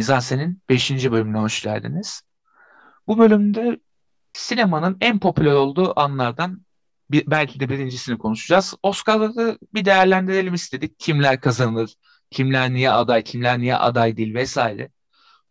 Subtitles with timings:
[0.00, 0.90] Mizansen'in 5.
[0.90, 2.22] bölümüne hoş geldiniz.
[3.06, 3.80] Bu bölümde
[4.32, 6.66] sinemanın en popüler olduğu anlardan
[7.10, 8.74] bir, belki de birincisini konuşacağız.
[8.82, 10.98] Oscar'ları bir değerlendirelim istedik.
[10.98, 11.94] Kimler kazanır,
[12.30, 14.90] kimler niye aday, kimler niye aday değil vesaire.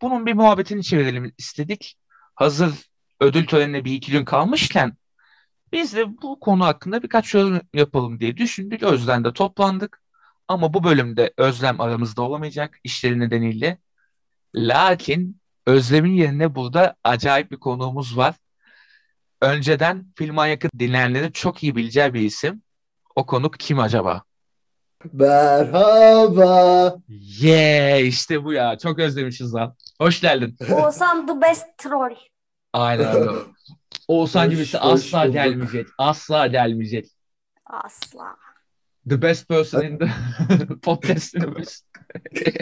[0.01, 1.97] Bunun bir muhabbetini çevirelim istedik.
[2.35, 2.73] Hazır
[3.19, 4.97] ödül törenine bir iki gün kalmışken
[5.73, 8.83] biz de bu konu hakkında birkaç yorum yapalım diye düşündük.
[8.83, 10.01] Özlem'de de toplandık.
[10.47, 13.79] Ama bu bölümde Özlem aramızda olamayacak işleri nedeniyle.
[14.55, 18.35] Lakin Özlem'in yerine burada acayip bir konuğumuz var.
[19.41, 22.61] Önceden Filmanyak'ı dinleyenlerin çok iyi bileceği bir isim.
[23.15, 24.23] O konuk kim acaba?
[25.13, 26.95] Merhaba.
[27.41, 28.77] Yeah işte bu ya.
[28.77, 29.75] Çok özlemişiz lan.
[30.01, 30.57] Hoş geldin.
[30.71, 32.15] Oğuzhan the best troll.
[32.73, 33.31] Aynen öyle.
[34.07, 35.33] Oğuzhan Hoş- gibisi hoş asla bulduk.
[35.33, 35.87] gelmeyecek.
[35.97, 37.05] Asla gelmeyecek.
[37.65, 38.35] Asla.
[39.09, 40.09] The best person in the
[40.81, 41.75] podcast universe.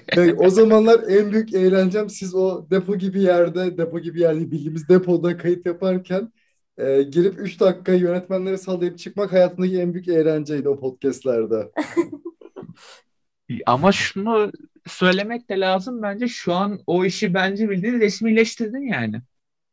[0.07, 4.89] Hey, o zamanlar en büyük eğlencem siz o depo gibi yerde, depo gibi yerde bildiğimiz
[4.89, 6.31] depoda kayıt yaparken
[6.77, 11.71] e, girip 3 dakika yönetmenleri sallayıp çıkmak hayatımdaki en büyük eğlenceydi o podcastlerde.
[13.65, 14.51] Ama şunu
[14.87, 16.27] söylemek de lazım bence.
[16.27, 19.21] Şu an o işi bence bildiğin resmileştirdin yani.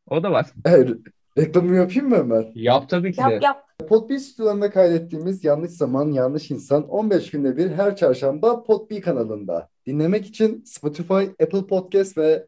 [0.06, 0.46] O da var.
[0.64, 0.90] Evet,
[1.38, 2.52] reklamımı yapayım mı hemen?
[2.54, 3.22] Yap tabii ki de.
[3.22, 3.73] Yap yap.
[3.78, 9.68] Podbean stüdyolarında kaydettiğimiz Yanlış Zaman Yanlış İnsan 15 günde bir her çarşamba Podbean kanalında.
[9.86, 12.46] Dinlemek için Spotify, Apple Podcast ve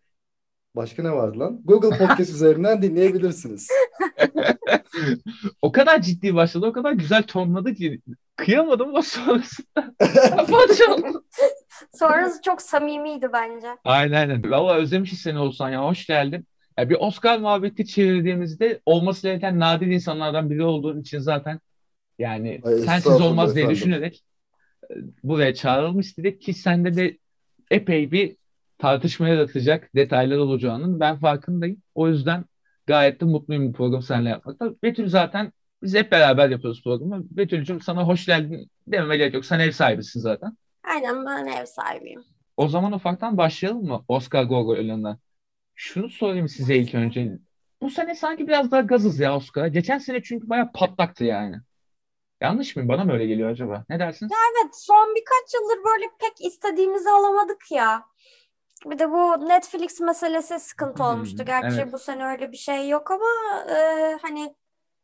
[0.77, 1.61] başka ne vardı lan?
[1.65, 3.69] Google Podcast üzerinden dinleyebilirsiniz.
[5.63, 8.01] O kadar ciddi başladı, o kadar güzel tonladı ki
[8.37, 9.95] kıyamadım ama sonrasında
[10.37, 11.25] kapatacağım.
[11.95, 13.67] Sonrası çok samimiydi bence.
[13.85, 14.51] Aynen aynen.
[14.51, 16.47] Valla özlemişiz seni olsan ya hoş geldin.
[16.79, 21.61] Ya bir Oscar muhabbeti çevirdiğimizde olması gereken nadir insanlardan biri olduğun için zaten
[22.19, 23.77] yani Ay, sensiz olmaz diye efendim.
[23.77, 24.25] düşünerek
[24.91, 27.19] e, buraya çağrılmış dedik ki sende de
[27.71, 28.37] epey bir
[28.79, 31.83] tartışma yaratacak detaylar olacağının ben farkındayım.
[31.95, 32.45] O yüzden
[32.87, 34.75] gayet de mutluyum bu programı seninle yapmakta.
[34.83, 35.53] Betül zaten
[35.83, 37.25] biz hep beraber yapıyoruz programı.
[37.31, 39.45] Betül'cüm sana hoş geldin dememe gerek yok.
[39.45, 40.57] Sen ev sahibisin zaten.
[40.85, 42.25] Aynen ben ev sahibiyim.
[42.57, 45.19] O zaman ufaktan başlayalım mı Oscar Gogol'ünden?
[45.77, 47.39] Şunu sorayım size ilk önce.
[47.83, 49.69] Bu sene sanki biraz daha gazız ya Oscar'a.
[49.69, 51.57] Geçen sene çünkü bayağı patlaktı yani.
[52.43, 52.89] Yanlış mı?
[52.89, 53.85] Bana mı öyle geliyor acaba?
[53.89, 54.31] Ne dersin?
[54.31, 58.07] Evet son birkaç yıldır böyle pek istediğimizi alamadık ya.
[58.87, 61.45] Bir de bu Netflix meselesi sıkıntı Hmm, olmuştu.
[61.47, 61.93] Gerçi evet.
[61.93, 63.27] bu sene öyle bir şey yok ama
[63.71, 64.55] e, hani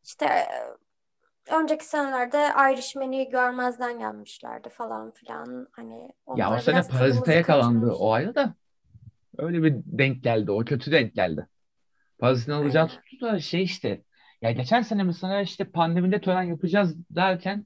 [0.03, 5.67] işte e, önceki senelerde Irishman'i görmezden gelmişlerdi falan filan.
[5.71, 7.91] Hani Ya o sene Parazit'e yakalandı.
[7.91, 8.55] O ayrı da.
[9.37, 10.51] Öyle bir denk geldi.
[10.51, 11.47] O kötü denk geldi.
[12.19, 14.03] Parazit'in alacağı tuttu da şey işte.
[14.41, 17.65] Ya geçen sene mesela işte pandemide tören yapacağız derken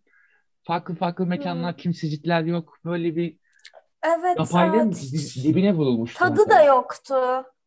[0.64, 1.78] farklı farklı mekanlar, Hmm.
[1.78, 2.80] kimsecikler yok.
[2.86, 3.38] Böyle bir
[4.04, 5.12] Evet, yapaylığın evet.
[5.14, 6.50] di- dibine vurulmuştu Tadı mesela.
[6.60, 7.16] da yoktu.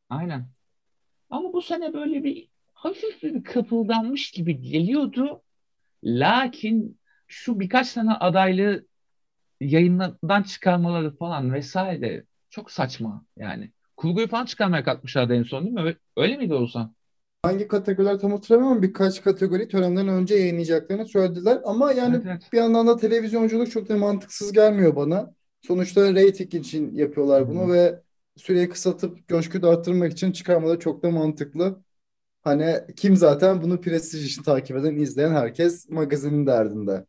[0.09, 0.49] Aynen.
[1.31, 5.43] Ama bu sene böyle bir hafif bir kıpıldanmış gibi geliyordu.
[6.05, 8.87] Lakin şu birkaç tane adaylığı
[9.61, 13.73] yayından çıkarmaları falan vesaire çok saçma yani.
[14.01, 15.81] Kurguyu falan çıkarmaya kalkmışlardı en son değil mi?
[15.81, 16.95] Öyle, öyle miydi Oğuzhan?
[17.43, 21.61] Hangi kategoriler tam hatırlamıyorum ama birkaç kategori törenden önce yayınlayacaklarını söylediler.
[21.65, 22.49] Ama yani Evet, evet.
[22.53, 25.35] bir yandan da televizyonculuk çok da mantıksız gelmiyor bana.
[25.63, 27.73] Sonuçta reyting için yapıyorlar bunu Hı.
[27.73, 28.03] ve
[28.37, 31.83] süreyi kısaltıp coşkuyu da arttırmak için çıkarmaları çok da mantıklı.
[32.43, 37.07] Hani kim zaten bunu prestij için takip eden, izleyen herkes magazinin derdinde.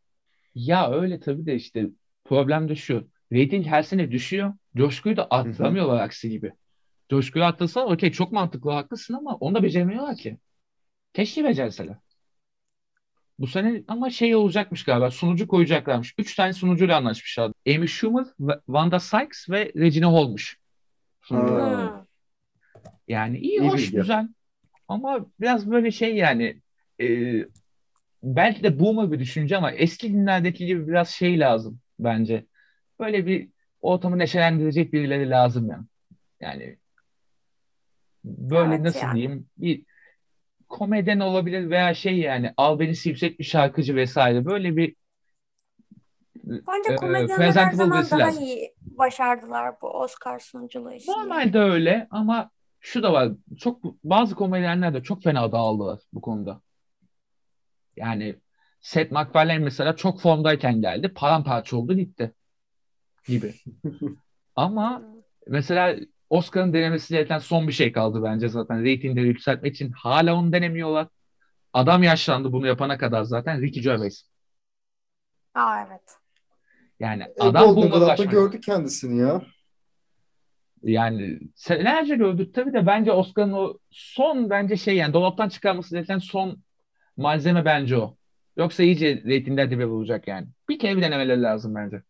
[0.54, 1.86] Ya öyle tabii de işte
[2.24, 3.08] problem de şu.
[3.32, 4.54] Rating her sene düşüyor.
[4.76, 6.52] Coşkuyu da arttıramıyorlar aksi gibi.
[7.10, 10.38] Coşkuyu arttırsalar okey çok mantıklı haklısın ama onu da beceremiyorlar ki.
[11.12, 11.96] Keşke becerseler.
[13.38, 15.10] Bu sene ama şey olacakmış galiba.
[15.10, 16.14] Sunucu koyacaklarmış.
[16.18, 17.52] Üç tane sunucuyla anlaşmışlar.
[17.68, 20.58] Amy Schumer, Wa- Wanda Sykes ve Regina Hall'muş.
[21.20, 22.06] Ha.
[23.08, 23.96] Yani iyi, İyi hoş, bilgi.
[23.96, 24.28] güzel.
[24.88, 26.60] Ama biraz böyle şey yani
[27.00, 27.06] e,
[28.22, 32.46] belki de boomer bir düşünce ama eski günlerdeki gibi biraz şey lazım bence.
[33.00, 33.48] Böyle bir
[33.80, 35.84] ortamı neşelendirecek birileri lazım ya.
[36.40, 36.76] Yani
[38.24, 39.14] böyle Evet nasıl yani.
[39.14, 39.84] diyeyim bir
[40.68, 44.96] komedyen olabilir veya şey yani albenisi yüksek bir şarkıcı vesaire böyle bir
[46.44, 48.42] Bence e, komedyenler her presentable zaman daha lazım.
[48.42, 51.14] iyi başardılar bu Oscar sunuculuğu işini.
[51.14, 53.32] Normalde öyle ama şu da var.
[53.58, 56.60] Çok bazı komedyenler de çok fena dağıldılar bu konuda.
[57.96, 58.36] Yani
[58.80, 61.08] Seth MacFarlane mesela çok formdayken geldi.
[61.14, 62.32] Paramparça oldu gitti
[63.26, 63.54] gibi.
[64.56, 65.02] Ama
[65.46, 65.96] mesela
[66.32, 68.84] Oscar'ın denemesi gereken son bir şey kaldı bence zaten.
[68.84, 71.08] Reytingleri yükseltmek için hala onu denemiyorlar.
[71.72, 73.60] Adam yaşlandı bunu yapana kadar zaten.
[73.62, 74.22] Ricky Gervais.
[75.54, 76.16] Aa evet.
[77.00, 79.42] Yani E, adam boomer Globe'da gördük kendisini ya.
[80.82, 86.18] Yani senelerce gördük tabii de bence Oscar'ın o son bence şey yani dolaptan çıkarması gereken
[86.18, 86.62] son
[87.16, 88.16] malzeme bence o.
[88.56, 90.46] Yoksa iyice reytingler dibe vuracak yani.
[90.68, 92.02] Bir kere bir denemeleri lazım bence.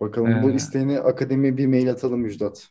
[0.00, 2.70] Bakalım bu Ee, isteğini akademiye bir mail atalım Müjdat.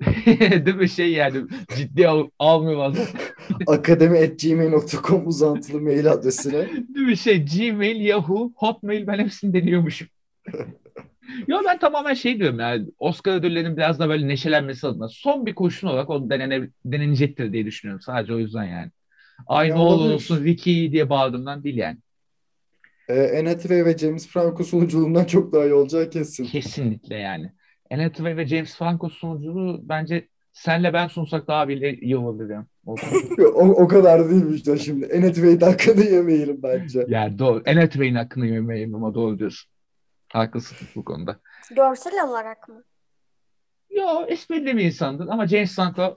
[0.66, 3.06] değil mi şey yani ciddi al, almıyor bazen.
[3.66, 6.70] akademi@gmail.com uzantılı mail adresine.
[6.94, 10.08] Değil mi şey Gmail, Yahoo, Hotmail ben hepsini deniyormuşum.
[11.48, 15.54] Yo ben tamamen şey diyorum yani Oscar ödüllerinin biraz da böyle neşelenmesi adına son bir
[15.54, 18.02] kurşun olarak o denene, denenecektir diye düşünüyorum.
[18.02, 18.90] Sadece o yüzden yani.
[19.46, 20.14] Ay Ya ne olur olabilir.
[20.14, 21.98] olsun Ricky diye bağırdığımdan değil yani.
[23.08, 26.44] Anne Hathaway ve James Franco sunuculuğundan çok daha iyi olacağı kesin.
[26.44, 27.52] Kesinlikle yani.
[27.90, 32.50] Anne ve James Franco sunuculuğu bence senle ben sunsak daha bile iyi olur.
[33.54, 35.08] O, o kadar değil Müjdat şimdi.
[35.14, 37.04] Anne hakkını yemeyelim bence.
[37.08, 37.62] Yani doğru.
[37.66, 39.70] Anne hakkını yemeyelim ama doğru diyorsun.
[40.28, 41.40] Haklısın bu konuda.
[41.76, 42.84] Görsel olarak mı?
[43.90, 46.16] Yo esprili bir insandır ama James Franco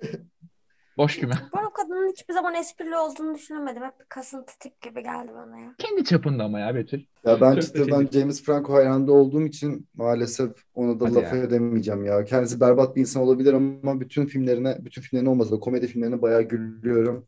[0.98, 1.34] boş küme.
[1.58, 3.84] Ben o kadının hiçbir zaman esprili olduğunu düşünemedim.
[3.84, 5.76] Hep kasıntı tip gibi geldi bana ya.
[5.78, 7.02] Kendi çapında ama ya Betül.
[7.26, 11.40] Ya ben çıtırdan James Franco hayranı olduğum için maalesef ona da Hadi laf ya.
[11.40, 12.26] edemeyeceğim ya.
[12.26, 16.42] Kendisi berbat bir insan olabilir ama bütün filmlerine, bütün filmlerine olmasa da komedi filmlerine bayağı
[16.42, 17.28] gülüyorum.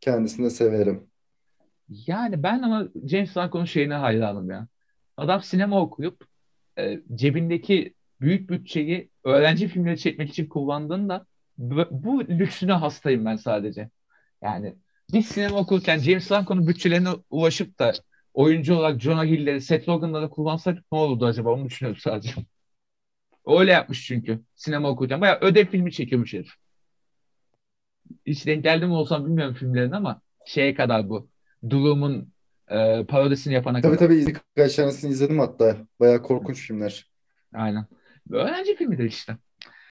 [0.00, 1.06] Kendisini de severim.
[1.88, 4.68] Yani ben ama James Franco'nun şeyine hayranım ya.
[5.16, 6.24] Adam sinema okuyup
[6.78, 11.26] e, cebindeki büyük bütçeyi öğrenci filmleri çekmek için kullandığında
[11.58, 13.90] bu, bu lüksüne hastayım ben sadece.
[14.42, 14.74] Yani
[15.12, 17.92] biz sinema okurken James Franco'nun bütçelerine ulaşıp da
[18.34, 21.50] oyuncu olarak Jonah Hill'leri, Seth Rogen'ları kullansak ne olurdu acaba?
[21.52, 22.32] Onu düşünüyorum sadece.
[23.46, 25.20] Öyle yapmış çünkü sinema okurken.
[25.20, 26.50] Bayağı ödev filmi çekiyormuş herif.
[28.26, 31.28] Hiç denk geldi mi olsam bilmiyorum filmlerin ama şeye kadar bu.
[31.70, 32.32] Doom'un
[32.68, 34.08] e, parodisini yapana Tabii kadar.
[34.08, 34.26] tabii
[34.56, 35.76] birkaç tanesini izledim hatta.
[36.00, 37.10] Bayağı korkunç filmler.
[37.54, 37.86] Aynen.
[38.30, 39.36] Öğrenci filmidir işte.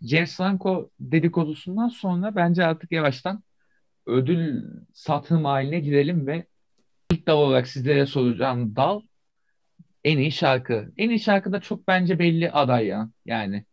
[0.01, 3.43] James Franco dedikodusundan sonra bence artık yavaştan
[4.05, 4.63] ödül
[4.93, 6.45] satım haline girelim ve
[7.11, 9.01] ilk dal olarak sizlere soracağım dal
[10.03, 10.91] en iyi şarkı.
[10.97, 13.09] En iyi şarkı da çok bence belli aday ya.
[13.25, 13.65] Yani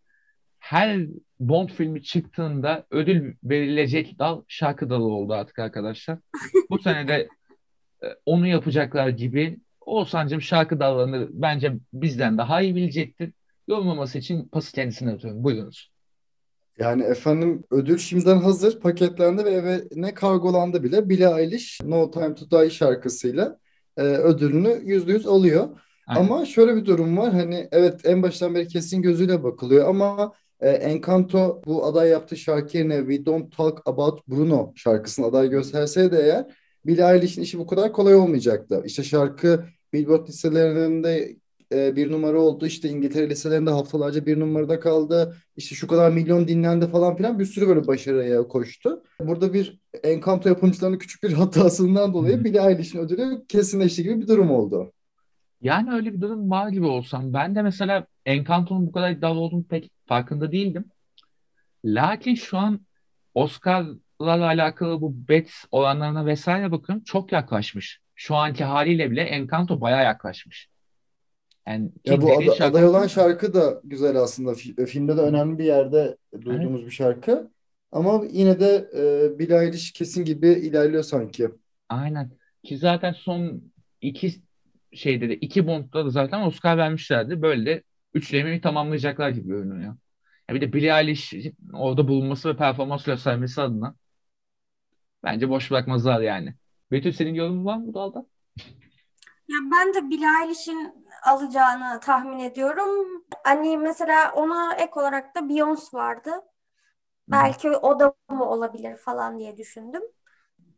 [0.59, 1.01] her
[1.41, 6.19] Bond filmi çıktığında ödül verilecek dal şarkı dalı oldu artık arkadaşlar.
[6.71, 7.29] Bu sene de
[8.03, 13.33] e, onu yapacaklar gibi Oğuzhan'cığım şarkı dallarını bence bizden daha iyi bilecektir.
[13.69, 15.45] Yorumlaması için pası kendisine atıyorum.
[15.45, 15.94] Buyurunuz.
[16.79, 21.09] Yani efendim ödül şimdiden hazır paketlendi ve evine kargolandı bile.
[21.09, 23.59] Billie Eilish No Time to Die şarkısıyla
[23.97, 25.69] e, ödülünü %100 alıyor.
[26.07, 26.21] Aynen.
[26.21, 27.33] Ama şöyle bir durum var.
[27.33, 32.77] Hani evet en baştan beri kesin gözüyle bakılıyor ama e, Encanto bu aday yaptığı şarkı
[32.77, 36.47] yerine We Don't Talk About Bruno şarkısını aday gösterseydi eğer
[36.87, 38.83] Billie Eilish'in işi bu kadar kolay olmayacaktı.
[38.85, 41.37] İşte şarkı Billboard listelerinde
[41.75, 42.67] e, bir numara oldu.
[42.67, 45.37] İşte İngiltere listelerinde haftalarca bir numarada kaldı.
[45.57, 49.03] İşte şu kadar milyon dinlendi falan filan bir sürü böyle başarıya koştu.
[49.21, 52.45] Burada bir Encanto yapımcılarının küçük bir hatasından dolayı.
[52.45, 54.93] Billie Eilish'in ödülü kesinleşti gibi bir durum oldu.
[55.61, 57.33] Yani öyle bir durum var gibi olsam.
[57.33, 60.85] Ben de mesela Encanto'nun bu kadar iddialı olduğunu pek farkında değildim.
[61.85, 62.81] Lakin şu an
[63.35, 68.01] Oscar'larla alakalı bu bet oranlarına vesaire bakıyorum çok yaklaşmış.
[68.15, 70.69] Şu anki haliyle bile Encanto bayağı yaklaşmış.
[71.67, 74.51] Yani Ya bu ada- şarkı aday olan şarkı da güzel aslında.
[74.53, 77.51] Fi- Filmde de önemli bir yerde duyduğumuz bir şarkı.
[77.93, 81.49] Ama yine de e, Billie Eilish kesin gibi ilerliyor sanki.
[81.89, 82.31] Aynen.
[82.63, 83.63] Ki zaten son
[84.01, 84.35] iki
[84.93, 87.43] şeyde de iki Bond'da da zaten Oscar vermişlerdi.
[87.43, 87.83] Böyle de
[88.15, 89.97] üçlemeyi tamamlayacaklar gibi görünüyor.
[90.49, 91.35] Ya bir de Billie Eilish
[91.73, 93.95] orada bulunması ve performans göstermesi adına
[95.23, 96.55] bence boş bırakmazlar yani.
[96.91, 98.27] Betül senin yorumun var mı bu dalda?
[99.49, 103.25] Ya ben de Billie Eilish'in alacağını tahmin ediyorum.
[103.45, 106.31] Hani mesela ona ek olarak da Beyoncé vardı.
[107.29, 110.03] Belki o da mı olabilir falan diye düşündüm.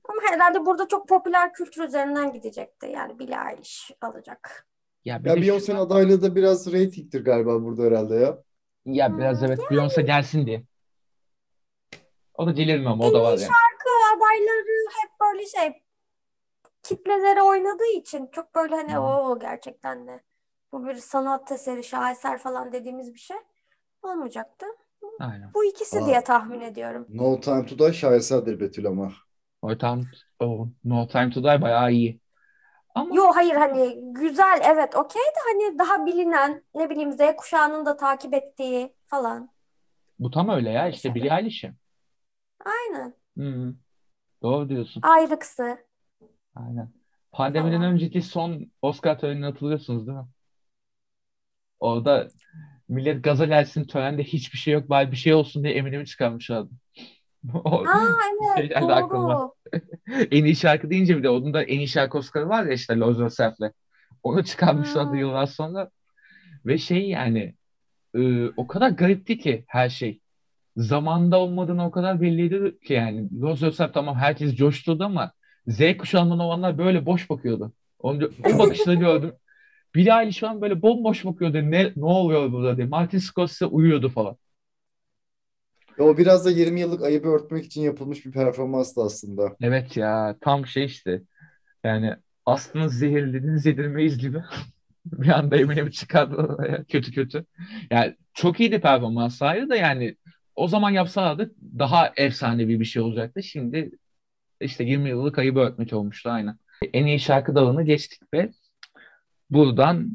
[0.04, 2.86] Ama herhalde burada çok popüler kültür üzerinden gidecekti.
[2.86, 4.66] Yani Billie Eilish alacak.
[5.04, 8.38] Ya Ya Beyoncé'nin adaylığı da biraz reytingtir galiba burada herhalde ya.
[8.84, 10.62] ya biraz evet Beyoncé gelsin diye.
[12.34, 13.40] O da delirme ama o da var yani.
[13.40, 15.82] Şarkı adayları hep böyle şey
[16.82, 19.00] kitlelere oynadığı için çok böyle hani Hı.
[19.00, 20.22] o gerçekten de
[20.73, 23.37] bu bir sanat eseri, şaheser falan dediğimiz bir şey
[24.02, 24.66] olmayacaktı.
[25.18, 25.54] Aynen.
[25.54, 26.06] Bu ikisi Aa.
[26.06, 27.08] diye tahmin ediyorum.
[27.08, 29.12] No Time to Die şaheserdir Betül ama.
[29.62, 32.20] O tam o No Time to Die bayağı iyi.
[32.94, 37.87] Ama Yo hayır hani güzel evet okey de hani daha bilinen ne bileyim Z kuşağının
[37.87, 39.50] da takip ettiği falan.
[40.18, 41.14] bu tam öyle ya işte.
[41.14, 41.75] Billie Eilish'i.
[42.64, 43.14] Aynen.
[43.38, 43.75] Hı.
[44.42, 45.02] Doğru diyorsun.
[45.02, 45.78] Ayrıksı.
[46.54, 46.92] Aynen.
[47.32, 47.82] Pandemiden Tamam.
[47.82, 50.25] önceki son Oscar törenini hatırlıyorsunuz değil mi?
[51.80, 52.28] Orada
[52.88, 56.71] Millet gaza gelsin törende hiçbir şey yok bari bir şey olsun diye Eminem'i çıkarmışlardı.
[57.64, 57.87] Aa
[58.59, 59.35] evet geldi aklıma.
[59.38, 59.52] doğru.
[60.30, 62.97] En iyi şarkı deyince bir de onun da en iyi şarkı Oscar'ı var ya işte
[62.97, 63.73] Lose Yourself'le.
[64.23, 65.18] Onu çıkarmışlardı Hmm.
[65.18, 65.90] yıllar sonra.
[66.66, 67.54] Ve şey yani
[68.16, 70.21] e, o kadar garipti ki her şey.
[70.76, 73.40] Zamanda olmadığını o kadar belliydi ki yani.
[73.40, 75.33] Lose Yourself tamam herkes coşturdu ama
[75.66, 77.73] Z kuşağından olanlar böyle boş bakıyordu.
[77.99, 79.33] Onu, o bakışları gördüm.
[79.96, 81.56] Billie Eilish şu an böyle bomboş bakıyordu.
[81.56, 82.86] Ne, ne oluyor burada diye.
[82.86, 84.36] Martin Scorsese uyuyordu falan.
[85.98, 89.56] O biraz da 20 yıllık ayıbı örtmek için yapılmış bir performanstı aslında.
[89.60, 91.22] Evet ya tam şey işte.
[91.84, 92.14] Yani
[92.46, 94.42] aslında zehirlediniz yedirmeyiz gibi.
[95.04, 97.44] Bir anda Eminem'i çıkardı kötü kötü.
[97.90, 100.16] Yani çok iyiydi performans ayrı da yani
[100.56, 103.42] o zaman yapsalardı daha efsanevi bir şey olacaktı.
[103.42, 103.90] Şimdi
[104.60, 106.58] işte 20 yıllık ayıbı örtmek olmuştu aynen.
[106.92, 108.50] En iyi şarkı dalını geçtik ve
[109.50, 110.10] buradan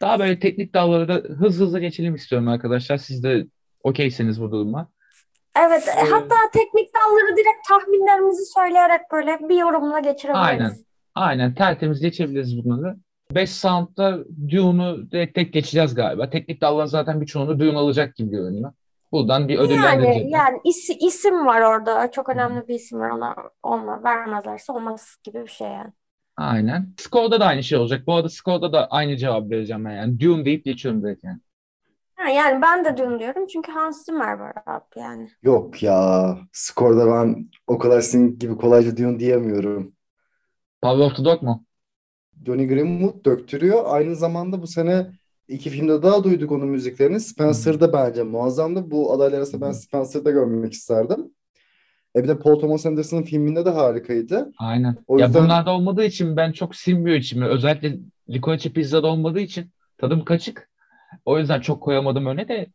[0.00, 2.96] daha böyle teknik dalları da hızlı hızlı geçelim istiyorum arkadaşlar.
[2.96, 3.46] Siz de
[3.82, 4.88] okeyseniz bu duruma.
[5.58, 10.48] Evet, Ee, hatta teknik dalları direkt tahminlerimizi söyleyerek böyle bir yorumla geçirebiliriz.
[10.48, 10.72] Aynen.
[11.14, 12.96] Aynen tertemiz geçebiliriz bunları.
[13.34, 14.18] 5 sound'da
[14.50, 16.30] Dune'u direkt tek geçeceğiz galiba.
[16.30, 18.72] Teknik dalların zaten birçoğunu Dune alacak gibi görünüyor.
[19.12, 20.38] Buradan bir Yani ödüllendirecekler.
[20.38, 22.10] yani is- isim var orada.
[22.10, 23.10] Çok önemli bir isim var.
[23.10, 25.92] Ona olma vermezlerse olmaz gibi bir şey yani.
[26.36, 26.94] Aynen.
[26.96, 28.06] Score'da da aynı şey olacak.
[28.06, 30.20] Bu arada Score'da da aynı cevap vereceğim ben yani.
[30.20, 31.40] Dune deyip geçiyorum direkt yani.
[32.14, 35.30] Ha, yani ben de dün diyorum çünkü Hans Zimmer var abi yani.
[35.42, 36.38] Yok ya.
[36.52, 39.92] Skorda ben o kadar sizin gibi kolayca Dune diyemiyorum.
[40.82, 41.64] The Dog mu?
[42.46, 43.82] Johnny Greenwood döktürüyor.
[43.86, 45.12] Aynı zamanda bu sene
[45.48, 47.20] iki filmde daha duyduk onun müziklerini.
[47.20, 48.90] Spencer'da bence muazzamdı.
[48.90, 51.34] Bu adaylar arasında ben Spencer'da görmek isterdim.
[52.16, 54.52] E bir de Paul Thomas Anderson'ın filminde de harikaydı.
[54.58, 54.96] Aynen.
[55.06, 57.46] O Ya yüzden bunlarda olmadığı için ben çok sinmiyor içime.
[57.46, 57.96] Özellikle
[58.30, 60.70] Licorice Pizza'da olmadığı için tadım kaçık.
[61.24, 62.66] O yüzden çok koyamadım öne de.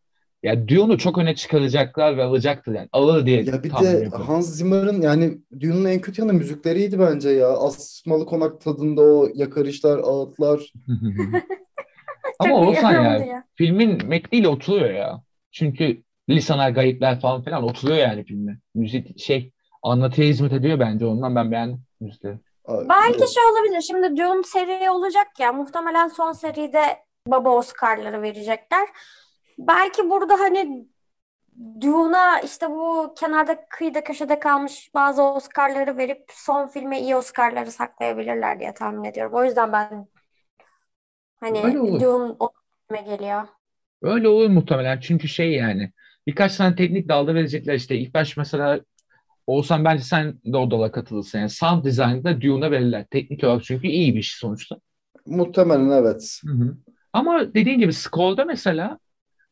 [0.43, 2.89] Ya Dune'u çok öne çıkaracaklar ve alacaktır yani.
[2.91, 4.21] Alır diye ya bir de yapıyorum.
[4.27, 7.47] Hans Zimmer'ın yani Dune'un en kötü yanı müzikleriydi bence ya.
[7.49, 10.73] Asmalı Konak tadında o yakarışlar, ağıtlar.
[12.39, 13.43] Ama Oğuzhan ya ya.
[13.55, 15.21] filmin metniyle oturuyor ya.
[15.51, 18.57] Çünkü lisaner gayipler falan filan oturuyor yani filme.
[18.75, 19.51] Müzik şey
[19.83, 22.37] anlatıya hizmet ediyor bence ondan ben beğendim müzikleri.
[22.69, 23.29] Belki evet.
[23.29, 23.81] şey olabilir.
[23.81, 25.53] Şimdi Dune seri olacak ya.
[25.53, 26.81] Muhtemelen son seride
[27.27, 28.87] baba Oscar'ları verecekler.
[29.57, 30.87] Belki burada hani
[31.81, 38.59] Dune'a işte bu kenarda kıyıda köşede kalmış bazı Oscar'ları verip son filme iyi Oscar'ları saklayabilirler
[38.59, 39.33] diye tahmin ediyorum.
[39.35, 40.07] O yüzden ben
[41.39, 41.73] hani.
[42.01, 42.49] Dune o
[42.87, 43.47] filme geliyor.
[44.01, 45.91] Öyle olur muhtemelen çünkü şey yani
[46.27, 48.79] birkaç tane teknik dalda verecekler işte ilk baş mesela
[49.47, 51.39] Oğuzhan bence sen de o dala katılırsın.
[51.39, 53.05] Yani sound design'da Dune'a verirler.
[53.11, 54.77] Teknik olarak çünkü iyi bir iş sonuçta.
[55.25, 56.41] Muhtemelen evet.
[56.45, 56.77] Hı hı.
[57.13, 58.99] Ama dediğin gibi score'da mesela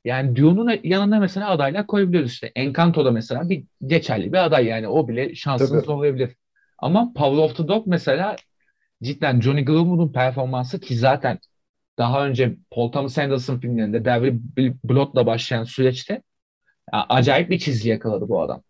[0.05, 2.51] yani Dune'un yanına mesela adaylar koyabiliyoruz işte.
[2.55, 5.91] Encanto'da mesela bir geçerli bir aday yani o bile şansınız Tabii.
[5.91, 6.35] olabilir.
[6.77, 8.35] Ama Power of the Dog mesela
[9.03, 11.39] cidden Johnny Greenwood'un performansı ki zaten
[11.97, 14.39] daha önce Paul Thomas Anderson filmlerinde Devil
[14.83, 16.21] Blood'la başlayan süreçte
[16.91, 18.63] acayip bir çizgi yakaladı bu adam.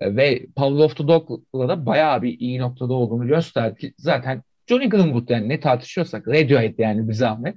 [0.00, 4.88] E, Ve of the Dog'la da bayağı bir iyi noktada olduğunu gösterdi ki zaten Johnny
[4.88, 7.56] Greenwood yani ne tartışıyorsak Radiohead yani bir zahmet.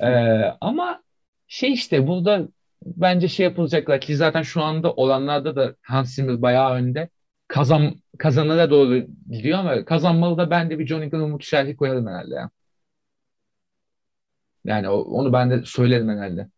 [0.00, 0.06] Ee,
[0.60, 1.02] ama
[1.48, 2.48] şey işte burada
[2.84, 7.08] bence şey yapılacaklar ki zaten şu anda olanlarda da Hans Zimmer bayağı önde.
[7.48, 12.34] Kazan, kazanana doğru gidiyor ama kazanmalı da ben de bir Johnny Greenwood şerhi koyarım herhalde
[12.34, 12.50] ya.
[14.64, 16.48] Yani onu ben de söylerim herhalde.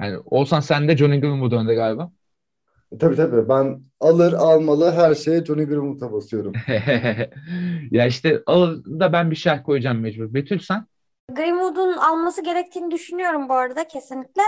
[0.00, 2.12] Yani olsan sen de Johnny Greenwood önde galiba.
[3.00, 3.48] Tabii tabii.
[3.48, 6.52] Ben alır almalı her şeye Johnny Greenwood'a basıyorum.
[7.90, 10.34] Ya işte alır da ben bir şerh koyacağım mecbur.
[10.34, 10.86] Betül sen?
[11.32, 14.42] Greenwood'un alması gerektiğini düşünüyorum bu arada kesinlikle.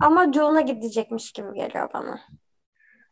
[0.00, 2.20] Ama Dune'a gidecekmiş gibi geliyor bana.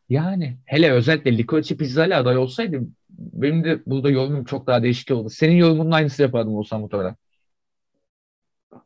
[0.09, 5.11] Yani hele özellikle Licorice Pizza ile aday olsaydı benim de burada yorumum çok daha değişik
[5.11, 5.29] oldu.
[5.29, 7.15] Senin yorumunun aynısını yapardım olsam muhtemelen.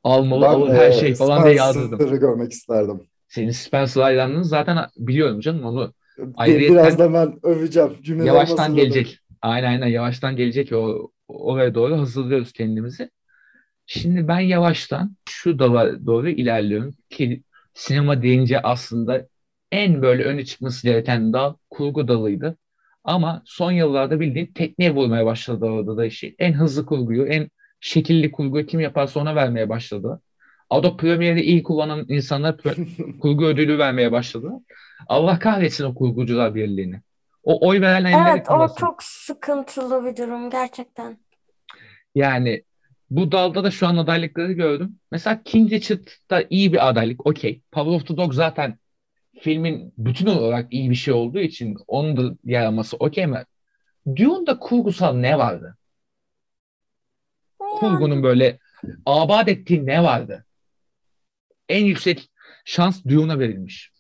[0.04, 2.20] Almalı Ben alır her e, şey falan diye yazdırdım.
[2.20, 3.02] Görmek isterdim.
[3.34, 5.94] Senin Spencer hayranlığını zaten biliyorum canım onu
[6.36, 7.90] Ayrıyetten- Biraz da ben öveceğim.
[8.02, 9.20] Cümlelerimi yavaştan gelecek.
[9.42, 13.10] Aynen aynen yavaştan gelecek o oraya doğru hazırlıyoruz kendimizi.
[13.86, 19.28] Şimdi ben yavaştan şu dala doğru ilerliyorum ki sinema deyince aslında
[19.72, 22.58] en böyle öne çıkması gereken dal kurgu dalıydı.
[23.04, 26.36] Ama son yıllarda bildiğin tekneye vurmaya başladı orada da işi.
[26.40, 27.50] En hızlı kurguyu, en
[27.80, 30.22] şekilli kurguyu kim yaparsa ona vermeye başladı.
[30.74, 32.58] Adobe Premiere'i iyi kullanan insanlar
[33.22, 34.51] kurgu ödülü vermeye başladı.
[35.08, 37.01] Allah kahretsin o kurgucular birliğini.
[37.44, 41.18] O oy veren elleri Evet, o çok sıkıntılı bir durum gerçekten.
[42.15, 42.63] Yani
[43.10, 45.00] bu dalda da şu an adaylıkları gördüm.
[45.12, 47.27] Mesela King Richard da iyi bir adaylık.
[47.27, 47.62] Okey.
[47.72, 48.77] Power of the Dog zaten
[49.39, 53.44] filmin bütün olarak iyi bir şey olduğu için onun da yer alması okey mi?
[54.15, 55.77] Dune'da kurgusal ne vardı?
[57.60, 58.60] Kurgunun böyle
[59.06, 60.46] abat ettiği ne vardı?
[61.70, 62.32] En yüksek
[62.65, 63.91] şans Dune'a verilmiş.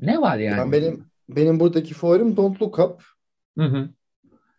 [0.00, 0.58] Ne var yani?
[0.58, 3.02] Yani benim benim buradaki favorim Don't Look Up.
[3.58, 3.88] Hı hı.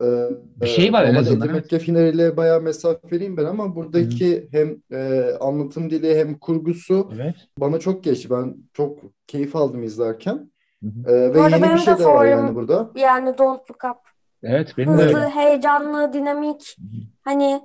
[0.01, 0.29] Ee,
[0.61, 1.71] Bir şey var en azından, Eddie evet.
[1.71, 7.35] McAfee'leriyle bayağı mesafeliyim ben ama buradaki hem e, anlatım dili hem kurgusu Evet.
[7.57, 8.29] bana çok geçti.
[8.29, 10.51] Ben çok keyif aldım izlerken.
[10.83, 11.11] Hı hı.
[11.11, 12.91] Ee, ve Bu yeni bir şey de de var yani burada.
[12.95, 13.97] Yani Don't Look Up.
[14.43, 15.29] Evet benim de Hızlı, öyle.
[15.29, 16.77] heyecanlı, dinamik.
[17.21, 17.61] Hani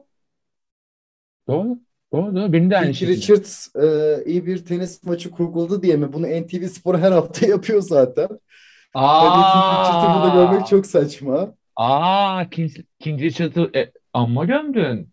[1.49, 1.78] Doğru.
[2.12, 2.35] Doğru.
[2.37, 2.52] doğru.
[2.52, 3.16] Benim de aynı şekilde.
[3.16, 6.12] Richards e, iyi bir tenis maçı kurguladı diye mi?
[6.12, 8.28] Bunu NTV Spor her hafta yapıyor zaten.
[8.95, 11.54] Keith Richards'ı burada Aa, görmek çok saçma.
[11.76, 15.09] aa, King, King Richard'ı e, amma gömdün.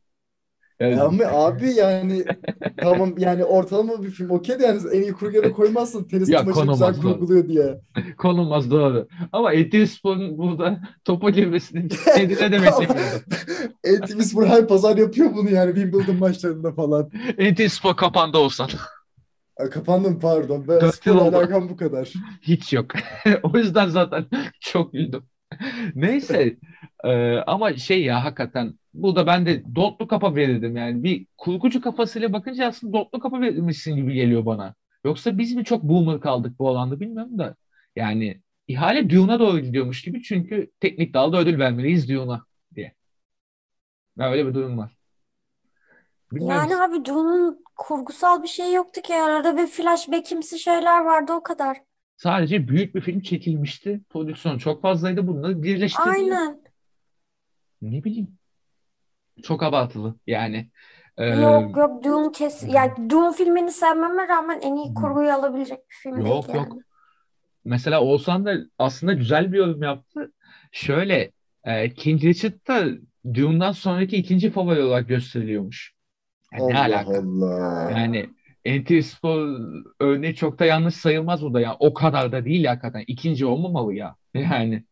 [0.79, 2.25] E, Ama abi yani
[2.81, 6.61] tamam yani ortalama bir film okey de yani en iyi kurguya koymazsın tenis Ya, maçı
[6.71, 7.01] güzel doğru.
[7.01, 7.79] kurguluyor diye.
[8.17, 9.07] konulmaz doğru.
[9.31, 12.97] Ama Etispor'un burada topa girmesinin nedeni demek Tamam.
[13.85, 17.11] NTV Spor her pazar yapıyor bunu yani Wimbledon maçlarında falan.
[17.37, 18.69] Etispor kapandı olsan.
[19.71, 20.65] Kapandım pardon.
[20.67, 22.13] Ben Dört alakam bu kadar.
[22.41, 22.85] Hiç yok.
[23.43, 24.25] O yüzden zaten
[24.59, 25.23] çok güldüm.
[25.95, 26.57] Neyse.
[27.03, 31.03] Ee, ama şey ya hakikaten burada ben de Dotlu Kap'a verirdim yani.
[31.03, 34.75] Bir kurgucu kafasıyla bakınca aslında Dotlu Kap'a verilmişsin gibi geliyor bana.
[35.05, 37.55] Yoksa biz mi çok boomer kaldık bu alanda bilmiyorum da.
[37.95, 42.93] Yani ihale Dune'a doğru gidiyormuş gibi çünkü teknik dalda ödül vermeliyiz Dune'a diye.
[44.17, 44.97] Ya öyle bir durum var.
[46.31, 46.69] Bilmiyorum.
[46.69, 49.15] yani abi Dune'un kurgusal bir şey yoktu ki.
[49.15, 51.77] Arada bir flashbackimsi şeyler vardı o kadar.
[52.17, 54.01] Sadece büyük bir film çekilmişti.
[54.09, 55.27] Prodüksiyon çok fazlaydı.
[55.27, 56.13] Bunları birleştirdiler.
[56.13, 56.61] Aynen.
[57.81, 58.38] Ne bileyim.
[59.43, 60.69] Çok abartılı yani.
[61.17, 65.95] Ee, Yok yok Dune kes yani Dune filmini sevmeme rağmen en iyi kurguyu alabilecek bir
[65.95, 66.67] film Yok, değil yok.
[66.71, 66.83] yani.
[67.65, 70.33] mesela Oğuzhan da aslında güzel bir yorum yaptı.
[70.71, 71.31] Şöyle
[71.63, 72.85] e, King Richard da
[73.33, 75.93] Dune'dan sonraki ikinci favori olarak gösteriliyormuş.
[76.53, 77.11] Yani ne Allah alaka?
[77.19, 77.91] Allah.
[77.91, 78.29] Yani
[78.65, 79.59] Entispor
[79.99, 81.77] örneği çok da yanlış sayılmaz burada ya.
[81.79, 83.03] O kadar da değil hakikaten.
[83.07, 84.15] İkinci olmamalı ya.
[84.33, 84.83] Yani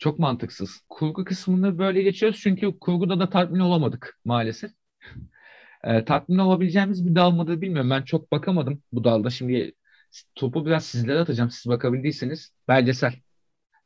[0.00, 0.80] çok mantıksız.
[0.88, 4.70] Kurgu kısmını böyle geçiyoruz çünkü kurguda da tatmin olamadık maalesef.
[5.84, 7.90] Ee, tatmin olabileceğimiz bir dal mıdır bilmiyorum.
[7.90, 9.30] Ben çok bakamadım bu dalda.
[9.30, 9.72] Şimdi
[10.34, 11.50] topu biraz sizlere atacağım.
[11.50, 12.52] Siz bakabildiyseniz.
[12.68, 13.14] Belgesel.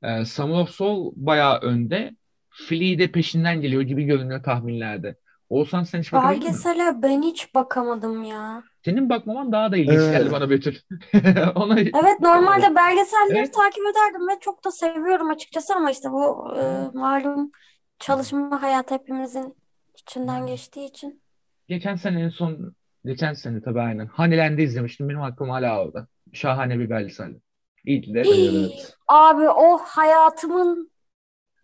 [0.03, 2.17] Ee, Summer of Soul bayağı önde.
[2.51, 5.17] Flea de peşinden geliyor gibi görünüyor tahminlerde.
[5.49, 6.45] Oğuzhan sen hiç bakabildin mi?
[6.47, 8.63] Belgesele ben hiç bakamadım ya.
[8.85, 10.77] Senin bakmaman daha da ilginç Ee, geldi bana Betül.
[11.55, 13.55] Ona Evet normalde belgeselleri Evet.
[13.55, 17.51] takip ederdim ve çok da seviyorum açıkçası ama işte bu e, malum
[17.99, 19.57] çalışma hayatı hepimizin
[19.99, 21.23] içinden geçtiği için.
[21.69, 24.07] geçen sene en son geçen sene tabii aynen.
[24.07, 25.09] Honeyland'i izlemiştim.
[25.09, 26.07] Benim aklım hala orada.
[26.33, 27.41] Şahane bir belgeseldi.
[27.85, 28.97] İyi de Evet.
[29.09, 30.91] Abi o hayatımın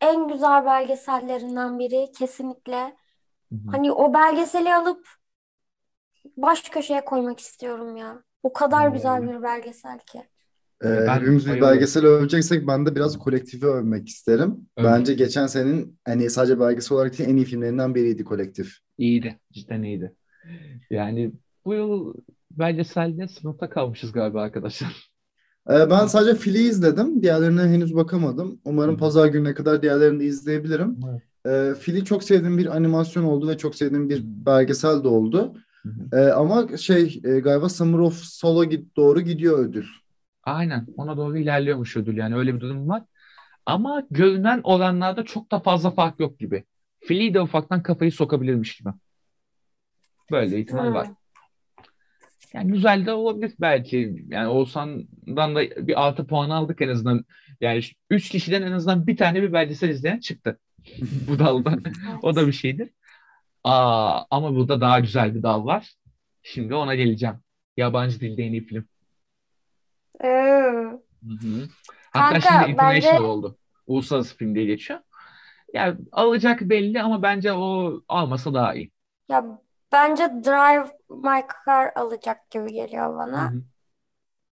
[0.01, 2.97] en güzel belgesellerinden biri kesinlikle.
[3.51, 3.71] Hı hı.
[3.73, 5.09] Hani o belgeseli alıp
[6.37, 8.23] baş köşeye koymak istiyorum ya.
[8.43, 10.19] O kadar güzel bir belgesel ki.
[10.85, 14.57] Ee, Ben hepimiz bir belgesel öveceksek ben de biraz kolektifi övmek isterim.
[14.77, 14.89] Öyle.
[14.89, 18.77] Bence geçen senenin hani sadece belgesel olarak değil en iyi filmlerinden biriydi kolektif.
[18.99, 19.39] İyiydi.
[19.53, 20.15] Cidden iyiydi.
[20.91, 21.33] Yani
[21.65, 22.15] bu yıl
[22.51, 25.11] belgeselde sınıfta kalmışız galiba arkadaşlar.
[25.71, 27.23] Ee, ben sadece Fili izledim.
[27.23, 28.61] Diğerlerine henüz bakamadım.
[28.65, 28.99] Umarım Hı.
[28.99, 30.97] pazar gününe kadar diğerlerini de izleyebilirim.
[31.11, 31.23] Evet.
[31.47, 35.55] Ee, Fili çok sevdiğim bir animasyon oldu ve çok sevdiğim bir belgesel de oldu.
[35.83, 36.21] Hı hı.
[36.21, 39.87] Ee, ama şey e, galiba Summer of Soul'a git- doğru gidiyor ödül.
[40.45, 40.87] Aynen.
[40.97, 43.03] Ona doğru ilerliyormuş ödül yani öyle bir durum var.
[43.67, 46.65] Ama görünen oranlarda çok da fazla fark yok gibi.
[47.05, 48.89] Flea de ufaktan kafayı sokabilirmiş gibi.
[50.31, 51.09] Böyle ihtimal var.
[52.55, 54.25] Yani güzel de olabilir belki.
[54.29, 57.25] Yani Oğuzhan'dan da bir artı puan aldık en azından.
[57.61, 60.59] Yani üç kişiden en azından bir tane bir belgesel izleyen çıktı
[61.29, 61.79] bu dalda.
[62.23, 62.91] O da bir şeydir.
[63.65, 65.95] Aa, ama burada daha güzel bir dal var.
[66.43, 67.37] Şimdi ona geleceğim.
[67.77, 68.85] Yabancı dilde en iyi film.
[70.25, 70.99] Ee.
[72.13, 73.57] Hatta Kanka, şimdi international bence- oldu.
[73.87, 75.01] Uluslararası film diye geçiyor.
[75.75, 78.91] Yani alacak belli ama bence o almasa daha iyi.
[79.29, 79.61] ya
[79.93, 83.51] bence Drive My Car alacak gibi geliyor bana.
[83.53, 83.63] hı.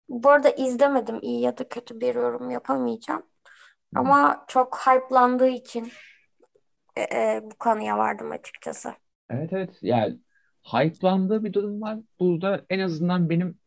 [0.09, 1.19] Bu arada izlemedim.
[1.21, 3.21] iyi ya da kötü bir yorum yapamayacağım.
[3.21, 3.99] Hı.
[3.99, 5.91] Ama çok hype'landığı için
[6.95, 8.93] e, e, bu kanıya vardım açıkçası.
[9.29, 10.19] Evet evet yani
[10.63, 11.99] hype'landığı bir durum var.
[12.19, 13.57] Burada en azından benim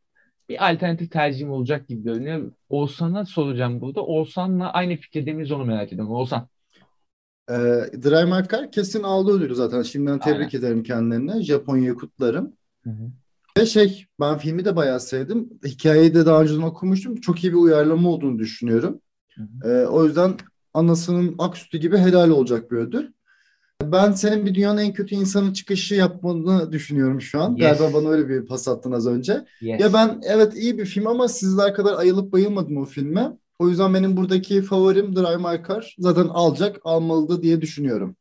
[0.48, 2.52] bir alternatif tercihim olacak gibi görünüyor.
[2.68, 4.02] Oğuzhan'a soracağım burada.
[4.02, 6.12] Oğuzhan'la aynı fikirde miyiz onu merak ediyorum.
[6.14, 6.48] Oğuzhan.
[7.48, 9.82] Drive My Car kesin aldı ödülü zaten.
[9.82, 10.58] Şimdiden tebrik Aynen.
[10.58, 11.42] ederim kendilerine.
[11.42, 12.52] Japonya'yı kutlarım.
[12.84, 13.10] Hı hı.
[13.58, 15.50] Ve şey ben filmi de bayağı sevdim.
[15.64, 17.16] Hikayeyi de daha önceden okumuştum.
[17.16, 19.00] Çok iyi bir uyarlama olduğunu düşünüyorum.
[19.34, 19.70] Hı hı.
[19.70, 20.34] Ee, o yüzden
[20.74, 23.12] anasının aküstü gibi helal olacak bir ödül.
[23.82, 27.56] Ben senin bir dünyanın en kötü insanı çıkışı yapmanı düşünüyorum şu an.
[27.56, 27.78] Yes.
[27.78, 29.44] Galiba bana öyle bir pas attın az önce.
[29.60, 29.80] Yes.
[29.80, 33.32] Ya ben evet iyi bir film ama sizler kadar ayılıp bayılmadım o filme.
[33.58, 35.96] O yüzden benim buradaki favorim Drive My Car.
[35.98, 38.16] Zaten alacak, almalıdı diye düşünüyorum.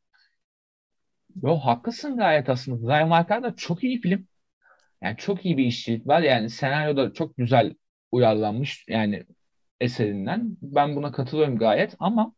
[1.44, 2.88] Yo haklısın gayet aslında.
[2.88, 4.28] Drive My Car da çok iyi film.
[5.02, 6.22] Yani çok iyi bir işçilik var.
[6.22, 7.74] Yani senaryo da çok güzel
[8.12, 9.24] uyarlanmış yani
[9.82, 10.58] eserinden.
[10.62, 12.34] Ben buna katılıyorum gayet ama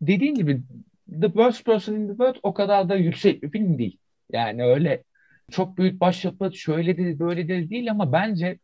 [0.00, 0.62] dediğin gibi
[1.10, 3.98] The Worst Person in the World o kadar da yüksek bir film değil.
[4.32, 5.04] Yani öyle
[5.50, 8.58] çok büyük başyapıt şöyledir böyledir değil ama bence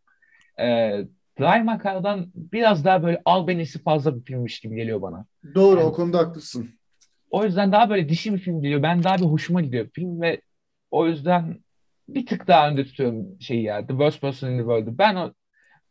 [0.58, 0.64] e,
[1.40, 5.24] Drive My Car'dan biraz daha böyle albenisi fazla bir filmmiş gibi geliyor bana.
[5.54, 6.70] Doğru, Yani o konuda haklısın.
[7.30, 8.82] o yüzden daha böyle dişi bir film geliyor.
[8.82, 10.40] Ben daha bir hoşuma gidiyor film ve
[10.90, 11.58] o yüzden
[12.08, 13.80] bir tık daha önde tutuyorum şeyi ya.
[13.80, 14.98] The Worst Person in the World'u.
[14.98, 15.32] Ben o,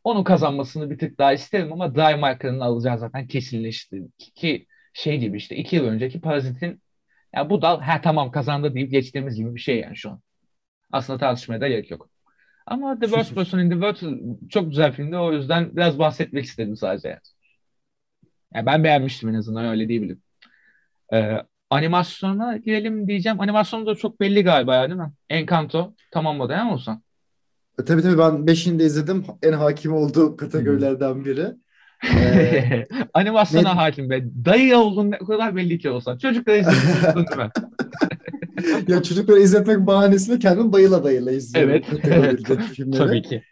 [0.04, 4.02] onun kazanmasını bir tık daha isterim ama Drive My Car'ın alacağı zaten kesinleşti.
[4.36, 6.82] Ki şey gibi işte iki yıl önceki Parazit'in
[7.36, 10.21] ya bu da ha tamam kazandı deyip geçtiğimiz gibi bir şey yani şu an.
[10.91, 12.10] Aslında tartışmaya da gerek yok.
[12.65, 15.17] Ama The Worst Person in the World çok güzel filmdi.
[15.17, 17.19] O yüzden biraz bahsetmek istedim sadece yani.
[18.54, 20.21] Yani ben beğenmiştim en azından öyle diyebilirim.
[21.13, 21.38] Ee,
[21.69, 23.41] animasyona girelim diyeceğim.
[23.41, 25.12] Animasyon da çok belli galiba ya değil mi?
[25.30, 27.04] Encanto tamamladı ya olsan.
[27.80, 29.25] E, tabii tabii ben 5'ini de izledim.
[29.43, 31.47] En hakim olduğu kategorilerden biri.
[32.06, 34.24] Ee, Animasyona ne- hakim be.
[34.46, 36.18] Dayı olduğun ne kadar belli ki olsan.
[36.18, 37.50] Çocukları izliyorsun değil mi?
[38.88, 41.86] ya çocukları izletmek bahanesiyle kendim bayıla bayıla izliyorum Evet.
[42.74, 42.98] filmleri.
[42.98, 43.44] Tabii ki.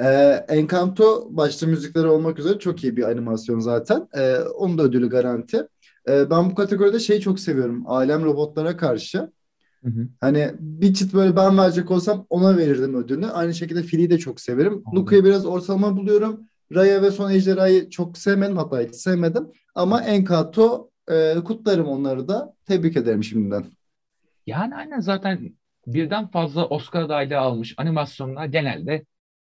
[0.00, 4.08] Ee, Encanto başta müzikleri olmak üzere çok iyi bir animasyon zaten.
[4.16, 5.62] Ee, onun da ödülü garanti.
[6.08, 7.82] Ee, ben bu kategoride şeyi çok seviyorum.
[7.86, 9.18] Alem robotlara karşı.
[9.84, 10.08] Hı hı.
[10.20, 13.26] Hani bir çıt böyle ben verecek olsam ona verirdim ödülünü.
[13.26, 14.82] Aynı şekilde Fili'yi de çok severim.
[14.94, 16.40] Luka'yı biraz ortalama buluyorum.
[16.74, 18.56] Raya ve Son Ejderha'yı çok sevmedim.
[18.56, 19.48] Hatta hiç sevmedim.
[19.74, 22.54] Ama Encanto e, kutlarım onları da.
[22.66, 23.64] Tebrik ederim şimdiden.
[24.46, 25.54] Yani aynen zaten
[25.86, 29.04] birden fazla Oscar adaylığı almış animasyonlar genelde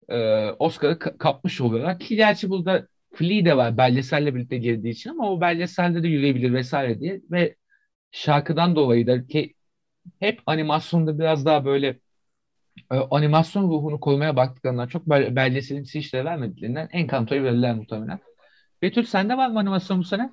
[0.10, 2.00] e, Oscar'ı ka- kapmış oluyorlar.
[2.00, 6.54] Ki gerçi burada Flea de var belgeselle birlikte girdiği için ama o belgeselde de yürüyebilir
[6.54, 7.56] vesaire diye ve
[8.12, 9.54] şarkıdan dolayı da ki
[10.20, 12.00] hep animasyonda biraz daha böyle
[13.12, 18.20] animasyon ruhunu korumaya baktıklarından çok bel belgeselimsi işlere vermediklerinden Encanto'yu verirler muhtemelen.
[18.82, 20.30] Betül sende var mı animasyon bu sene?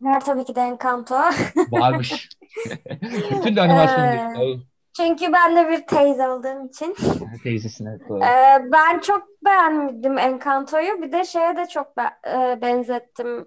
[0.00, 1.14] Var tabii ki de Encanto.
[1.70, 2.28] Varmış.
[3.30, 4.66] Betül de animasyon Ee, değil.
[4.96, 6.96] Çünkü ben de bir teyze olduğum için.
[7.42, 8.24] Teyzesine doğru.
[8.24, 11.02] Ee, ben çok beğendim Encanto'yu.
[11.02, 13.46] Bir de şeye de çok be- e, benzettim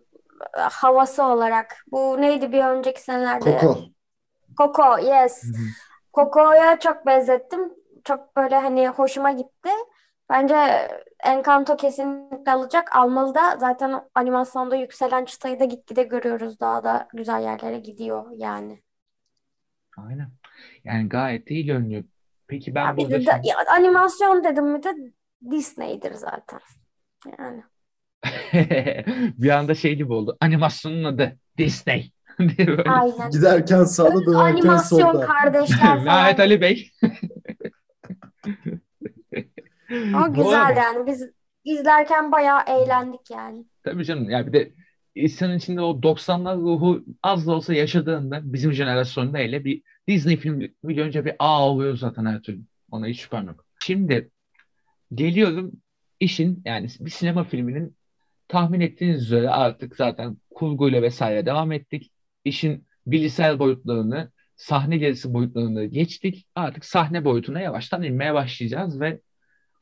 [0.53, 1.75] havası olarak.
[1.91, 3.57] Bu neydi bir önceki senelerde?
[3.61, 3.77] Coco.
[4.57, 5.43] Coco, yes.
[5.43, 5.65] Hı hı.
[6.13, 7.73] Coco'ya çok benzettim.
[8.05, 9.69] Çok böyle hani hoşuma gitti.
[10.29, 10.55] Bence
[11.23, 12.95] Encanto kesinlikle alacak.
[12.95, 16.59] Almalı da zaten animasyonda yükselen çıtayı da gitgide görüyoruz.
[16.59, 18.81] Daha da güzel yerlere gidiyor yani.
[19.97, 20.31] Aynen.
[20.83, 22.03] Yani gayet iyi görünüyor.
[22.47, 24.95] Peki ben Ya burada de, de- şimdi ya animasyon dedim mi de
[25.51, 26.59] Disney'dir zaten.
[27.39, 27.63] Yani.
[29.37, 30.37] bir anda şey gibi oldu.
[30.39, 32.11] Animasyonun adı Disney.
[32.85, 33.31] Aynen.
[33.31, 35.27] Giderken sağda dönerken Animasyon solda.
[35.27, 36.37] kardeşler Mehmet falan.
[36.37, 36.91] Ali Bey.
[40.13, 41.07] Ama güzel yani.
[41.07, 41.29] Biz
[41.63, 43.65] izlerken bayağı eğlendik yani.
[43.83, 44.73] tabii canım ya bir de
[45.15, 50.73] insanın içinde o 90'lar ruhu az da olsa yaşadığında bizim jenerasyonda hele bir Disney filmi
[50.83, 52.61] görünce bir aa oluyor zaten her türlü.
[52.91, 53.65] Ona hiç şüphem yok.
[53.83, 54.31] Şimdi
[55.13, 55.71] geliyorum
[56.19, 57.97] işin yani bir sinema filminin
[58.47, 62.11] tahmin ettiğiniz üzere artık zaten kurguyla vesaire devam ettik.
[62.43, 66.47] İşin bilgisayar boyutlarını, sahne gerisi boyutlarını geçtik.
[66.55, 69.21] Artık sahne boyutuna yavaştan inmeye başlayacağız ve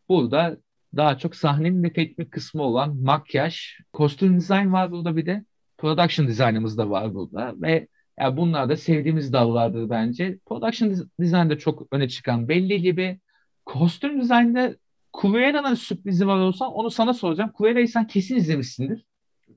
[0.10, 0.58] burada
[0.96, 3.62] daha çok sahnenin de teknik kısmı olan makyaj,
[3.94, 5.46] kostüm dizayn var burada bir de.
[5.78, 7.88] Production design'ımız da var burada ve
[8.20, 10.38] ya bunlar da sevdiğimiz dallardır bence.
[10.46, 13.20] Production design'da çok öne çıkan belli gibi.
[13.66, 14.76] Kostüm dizaynda
[15.22, 17.52] Cruella'nın sürprizi var olsa onu sana soracağım.
[17.58, 19.06] Cruella'yı sen kesin izlemişsindir.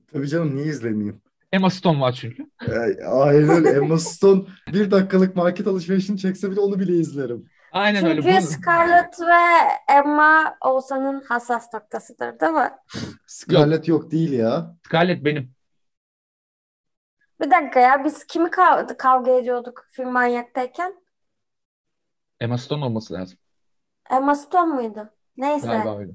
[0.07, 1.21] Tabii canım niye izlemeyeyim?
[1.51, 2.45] Emma Stone var çünkü.
[2.59, 3.63] Ay, Aynen.
[3.75, 7.45] Emma Stone bir dakikalık market alışverişini çekse bile onu bile izlerim.
[7.71, 8.21] Aynen öyle.
[8.21, 12.59] Çünkü Scarlett ve Emma Oğuzhan'ın hassas noktasıdır, değil mi?
[12.59, 12.79] yok.
[13.27, 14.75] Scarlett yok değil ya.
[14.87, 15.51] Scarlett benim.
[17.41, 20.93] Bir dakika ya biz kimi kav- kavga ediyorduk film manyaktayken?
[22.39, 23.37] Emma Stone olması lazım.
[24.09, 25.09] Emma Stone muydu?
[25.37, 25.67] Neyse.
[25.67, 26.11] Galiba öyle.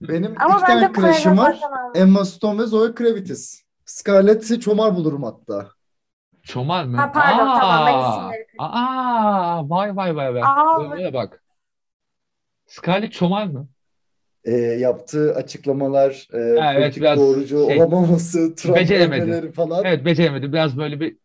[0.00, 1.60] Benim Ama iki tane bence crush'ım var.
[1.94, 3.62] Emma Stone ve Zoe Kravitz.
[3.84, 5.68] Scarlett'i çomar bulurum hatta.
[6.42, 6.96] Çomar mı?
[6.96, 8.58] Ha, pardon, tamam, ben Aa, isimleri karıştırdım.
[8.58, 10.42] aa, vay vay vay vay.
[10.42, 11.42] Aa, Öyle bak.
[12.66, 13.68] Scarlett Çomar mı?
[14.44, 19.84] E, yaptığı açıklamalar, e, Ha, evet, biraz doğrucu şey, olamaması, Trump falan.
[19.84, 20.52] Evet beceremedi.
[20.52, 21.16] Biraz böyle bir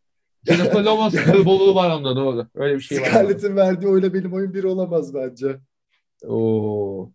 [0.47, 2.47] Jennifer Lawrence kırboluğu var onda doğru.
[2.55, 3.05] Öyle bir şey var.
[3.05, 5.57] Scarlett'in verdiği oyla benim oyun bir olamaz bence.
[6.27, 7.11] Oo.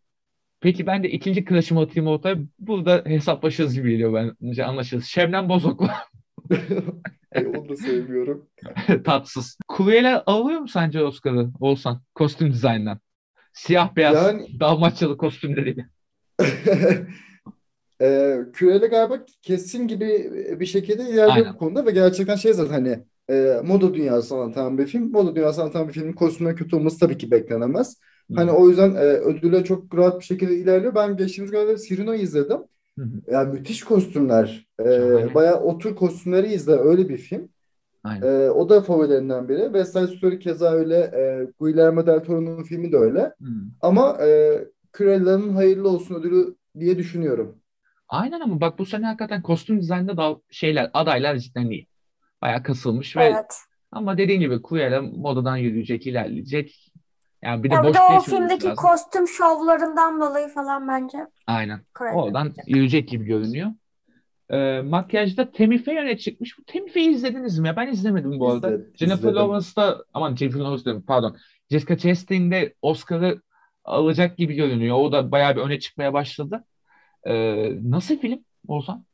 [0.61, 2.37] Peki ben de ikinci crush'ımı atayım ortaya.
[2.59, 5.05] Burada hesaplaşırız gibi geliyor bence anlaşırız.
[5.05, 5.95] Şebnem Bozok'la
[7.37, 8.47] Onu da sevmiyorum.
[9.05, 9.59] tatsız.
[9.77, 12.01] Cruella alıyor mu sence Oscar'ı Oğuzhan?
[12.15, 12.99] Kostüm dizaynından.
[13.53, 15.87] Siyah beyaz Yani Dalmaçyalı kostümleriyle.
[18.03, 23.05] e, Cruella galiba kesin gibi bir şekilde ilerliyor bu konuda ve gerçekten şey zaten hani
[23.31, 25.13] e, moda dünyası anlatan bir film.
[25.13, 27.97] Moda dünyası anlatan bir filmin kostümleri kötü olması tabii ki beklenemez.
[28.35, 30.95] Hani o yüzden e, ödüle çok rahat bir şekilde ilerliyor.
[30.95, 32.59] Ben geçtiğimiz günlerde Cyrano'yu izledim.
[32.99, 33.21] Hı hı.
[33.31, 34.67] Yani müthiş kostümler.
[34.79, 35.35] E, Şahane.
[35.35, 37.49] bayağı otur kostümleri izle öyle bir film.
[38.05, 38.27] Aynen.
[38.27, 39.65] E, o da favorilerimden biri.
[39.65, 40.97] West Side Story keza öyle.
[40.97, 43.21] E, Guillermo del Toro'nun filmi de öyle.
[43.21, 43.51] Hı.
[43.81, 44.59] Ama e,
[44.99, 47.57] Cruella'nın hayırlı olsun ödülü diye düşünüyorum.
[48.09, 51.87] Aynen ama bak bu sene hakikaten kostüm dizaynında da şeyler adaylar cidden iyi.
[52.43, 53.57] Bayağı kasılmış ve evet.
[53.93, 56.90] ama dediğin gibi Cruella modadan yürüyecek, ilerleyecek.
[57.43, 58.85] Yani bir de Ya bir boş de o geçmemesi filmdeki lazım.
[58.85, 61.81] kostüm şovlarından dolayı falan bence Aynen.
[61.99, 63.71] Cruella Oradan yürüyecek gibi görünüyor.
[64.51, 66.59] Ee, makyajda Tammy Faye öne çıkmış.
[66.59, 67.77] Bu Tammy Faye'i izlediniz mi ya?
[67.77, 68.75] Ben izlemedim bu arada.
[68.75, 69.37] İzle, Jennifer izledim.
[69.37, 71.37] Lawrence da aman Jennifer Lawrence diyorum pardon.
[71.71, 73.43] Jessica Chastain de Oscar'ı
[73.85, 74.97] alacak gibi görünüyor.
[74.97, 76.65] O da bayağı bir öne çıkmaya başladı.
[77.25, 79.05] Ee, nasıl film Oğuzhan?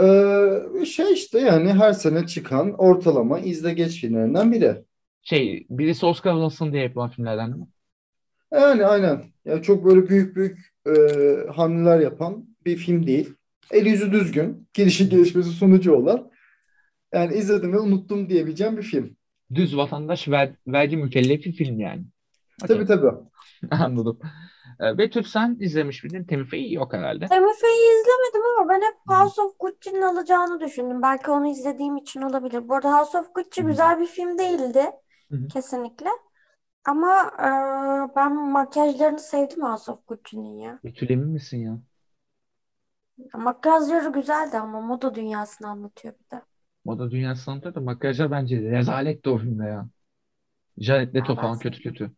[0.00, 4.84] Ee, şey işte yani her sene çıkan ortalama izle geç filmlerinden biri.
[5.28, 7.68] Şey birisi Oscar alasın diye yapılan filmlerden değil mi?
[8.52, 9.24] Yani aynen.
[9.44, 10.92] Ya çok böyle büyük büyük e,
[11.52, 13.34] hamleler yapan bir film değil.
[13.70, 16.30] El yüzü düzgün, gelişi gelişmesi sonucu olan.
[17.14, 19.16] Yani izledim ve unuttum diyebileceğim bir film.
[19.54, 22.04] Düz vatandaş ver, vergi mükellefi film yani.
[22.64, 22.76] Okey.
[22.76, 23.16] Tabii tabii.
[23.70, 24.18] Anladım.
[24.98, 26.44] Betül sen izlemiş miydin?
[26.44, 27.26] Faye yok herhalde.
[27.26, 31.02] Tammy Faye'i izlemedim ama ben hep House of Gucci'nin alacağını düşündüm.
[31.02, 32.68] Belki onu izlediğim için olabilir.
[32.68, 34.84] Bu arada House of Gucci güzel bir film değildi.
[35.30, 35.48] Hı hı.
[35.48, 36.08] Kesinlikle.
[36.84, 40.80] Ama e, ben makyajlarını sevdim House of Gucci'nin ya.
[40.84, 41.82] Betül emin misin ya?
[43.34, 46.42] Makyajları güzeldi ama moda dünyasını anlatıyor bir de.
[46.84, 49.88] Moda dünyası anlatıyor da makyajlar bence rezaletti o filmde ya.
[50.78, 52.12] Jared Leto ben falan kötü kötü.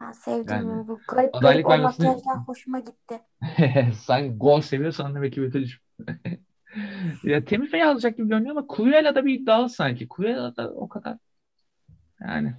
[0.00, 3.20] Ben sevdim Yani bu garip garip o vermesini makyajlar hoşuma gitti.
[4.06, 5.80] sen gol seviyorsan demek ki Betül'cüm.
[7.24, 10.08] Ya Faye alacak gibi görünüyor ama Cruella da bir iddialı sanki.
[10.16, 11.18] Cruella da o kadar
[12.20, 12.54] yani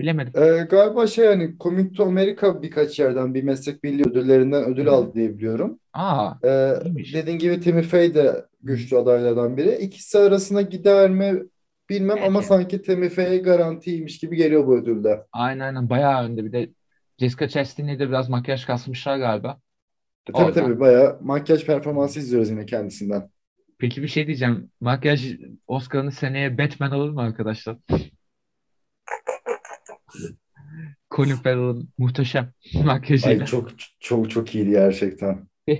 [0.00, 0.34] bilemedim.
[0.34, 4.92] Ee, galiba şey yani Coming to America birkaç yerden bir meslek birliği ödüllerinden ödül hı.
[4.92, 5.80] aldı diye biliyorum.
[5.92, 7.14] Aa Ee, iyiymiş.
[7.14, 9.76] dediğin gibi Tammy Faye de güçlü adaylardan biri.
[9.76, 11.42] İkisi arasına gider mi
[11.90, 15.26] bilmem Evet ama sanki Tammy Faye garantiymiş gibi geliyor bu ödülde.
[15.32, 16.44] Aynen aynen bayağı önde.
[16.44, 16.70] Bir de
[17.18, 19.60] Jessica Chastain'e de biraz makyaj kasmışlar galiba.
[20.26, 20.52] E, tabii Oradan.
[20.52, 23.30] tabii bayağı makyaj performansı izliyoruz yine kendisinden.
[23.78, 24.70] Peki bir şey diyeceğim.
[24.80, 27.76] Makyaj Oscar'ını seneye Batman alır mı arkadaşlar?
[31.10, 33.46] Colin Farrell'ın muhteşem Ay makyajıyla.
[33.46, 35.48] çok çok çok iyiydi gerçekten.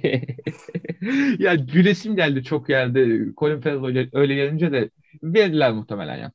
[1.39, 3.33] Ya gülesim geldi çok yerde.
[3.37, 4.91] Colin Farrell öyle, öyle gelince de
[5.23, 6.33] verirler muhtemelen ya.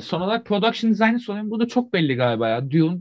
[0.00, 1.50] Son olarak production design'ı sorayım.
[1.50, 2.70] Bu da çok belli galiba ya.
[2.70, 3.00] Dune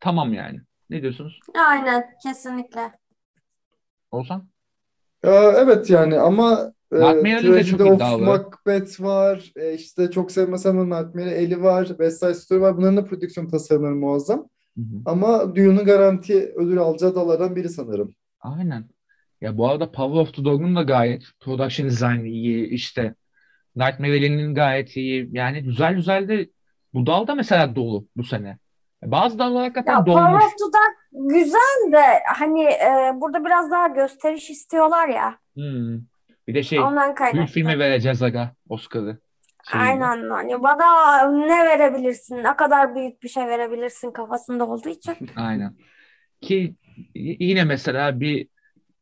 [0.00, 0.60] tamam yani.
[0.90, 1.40] Ne diyorsunuz?
[1.68, 2.92] Aynen kesinlikle.
[4.10, 4.48] Oğuzhan?
[5.24, 8.22] Ya, evet yani ama e, Nightmare'li de çok iddialı.
[8.22, 9.52] Macbeth var.
[9.56, 11.86] E, işte çok sevmesem de Nightmare Alley var.
[11.86, 12.76] West Side Story var.
[12.76, 14.48] Bunların da prodüksiyon tasarımları muazzam.
[14.78, 15.02] Hı hı.
[15.06, 18.14] Ama Dune'un garanti ödül alacağı dallardan biri sanırım.
[18.40, 18.84] Aynen.
[19.40, 23.14] Ya bu arada Power of the Dog'un da gayet production design iyi işte.
[23.76, 25.28] Nightmare Alley'nin gayet iyi.
[25.32, 26.50] Yani güzel güzel de
[26.94, 28.58] bu dal da mesela dolu bu sene.
[29.04, 30.44] Bazı dallar hakikaten Ya Power dolmuş.
[30.44, 32.04] of the Dog güzel de
[32.36, 35.38] hani e, burada biraz daha gösteriş istiyorlar ya.
[35.54, 36.00] Hmm.
[36.52, 37.52] Bir de şey Ondan kaynaklı.
[37.52, 39.18] filme vereceğiz aga Oscar'ı.
[39.70, 39.88] Şeyiyle.
[39.88, 45.14] Aynen hani bana ne verebilirsin, ne kadar büyük bir şey verebilirsin kafasında olduğu için.
[45.36, 45.76] Aynen.
[46.40, 46.74] Ki
[47.14, 48.48] yine mesela bir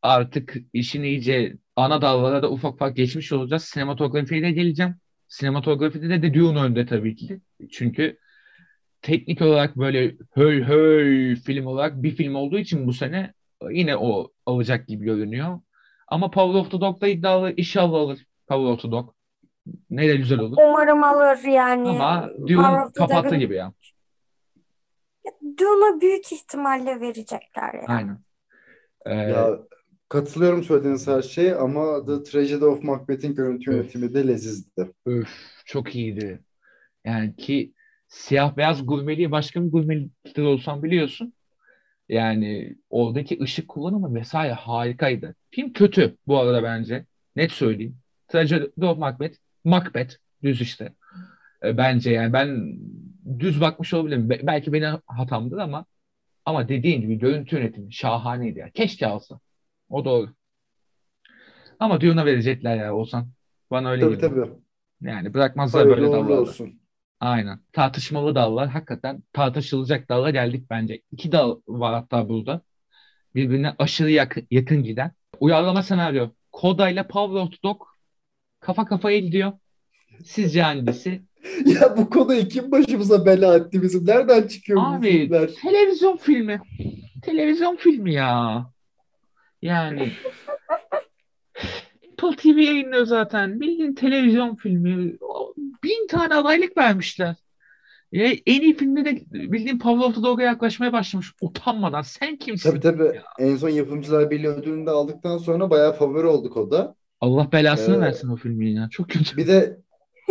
[0.02, 3.64] artık işin iyice ana dallara da ufak ufak geçmiş olacağız.
[3.64, 4.94] Sinematografiye de geleceğim.
[5.28, 7.40] Sinematografide de, de Dune önde tabii ki.
[7.72, 8.18] Çünkü
[9.02, 13.32] teknik olarak böyle höy höy film olarak bir film olduğu için bu sene
[13.70, 15.60] yine o alacak gibi görünüyor.
[16.10, 17.52] Ama Power of the Dog da iddialı.
[17.56, 19.14] İnşallah alır Power of the Dog.
[19.90, 20.56] Ne de güzel olur.
[20.68, 21.88] Umarım alır yani.
[21.88, 23.72] Ama Power Dune of the kapattı gibi ya.
[25.42, 27.84] Dune'a büyük ihtimalle verecekler ya.
[27.88, 28.18] Aynen.
[29.06, 29.58] Ee, Ya
[30.08, 34.90] Katılıyorum söylediğiniz her şeye ama The Tragedy of Macbeth'in görüntü yönetimi de lezizdi.
[35.06, 35.28] Öf
[35.66, 36.40] çok iyiydi.
[37.04, 37.72] Yani ki
[38.08, 41.32] siyah beyaz gurmeliği başka bir gurmelikte olsam biliyorsun.
[42.10, 45.34] Yani oradaki ışık kullanımı vesaire harikaydı.
[45.50, 47.06] Film kötü bu arada bence.
[47.36, 47.98] Net söyleyeyim.
[48.28, 49.36] Tragedy of Macbeth.
[49.64, 50.14] Macbeth.
[50.42, 50.92] Düz işte.
[51.64, 52.78] E, bence yani ben
[53.38, 54.30] düz bakmış olabilirim.
[54.30, 55.84] Be- belki benim hatamdır ama
[56.44, 58.70] ama dediğin gibi görüntü yönetimi şahaneydi ya.
[58.70, 59.40] Keşke alsa.
[59.88, 60.30] O doğru.
[61.78, 63.28] Ama Dune'a verecekler ya Olsan.
[63.70, 64.30] Bana öyle Tabii geliyor.
[64.46, 64.52] tabii.
[65.02, 66.40] Yani bırakmazlar Hayırlı böyle dallarda.
[66.40, 66.79] olsun.
[67.20, 67.60] Aynen.
[67.72, 68.68] Tartışmalı dallar.
[68.68, 71.02] Hakikaten tartışılacak dala geldik bence.
[71.12, 72.62] İki dal var hatta burada.
[73.34, 75.12] Birbirine aşırı yakın, yakın giden.
[75.40, 76.28] Uyarlama senaryo.
[76.52, 77.82] Koda ile the Dog
[78.60, 79.52] kafa kafaya gidiyor.
[80.24, 81.22] Sizce hangisi?
[81.66, 84.06] Ya bu konuyu kim başımıza bela etti bizim?
[84.06, 85.50] Nereden çıkıyor bu Abi filmler?
[85.62, 86.60] televizyon filmi.
[87.22, 88.66] Televizyon filmi ya.
[89.62, 90.12] Yani
[92.22, 93.60] Apple TV yayınlıyor zaten.
[93.60, 95.16] Bildiğin televizyon filmi.
[95.84, 97.36] Bin tane adaylık vermişler.
[98.12, 101.32] Ya en iyi filmde de bildiğin the Dog'a yaklaşmaya başlamış.
[101.40, 102.02] Utanmadan.
[102.02, 102.70] Sen kimsin?
[102.70, 103.20] Tabii tabii.
[103.38, 106.94] En son Yapımcılar Birliği ödülünü de aldıktan sonra bayağı favori olduk o da.
[107.20, 108.88] Allah belasını Ee, versin o filmin ya.
[108.90, 109.36] Çok kötü.
[109.36, 109.80] Bir de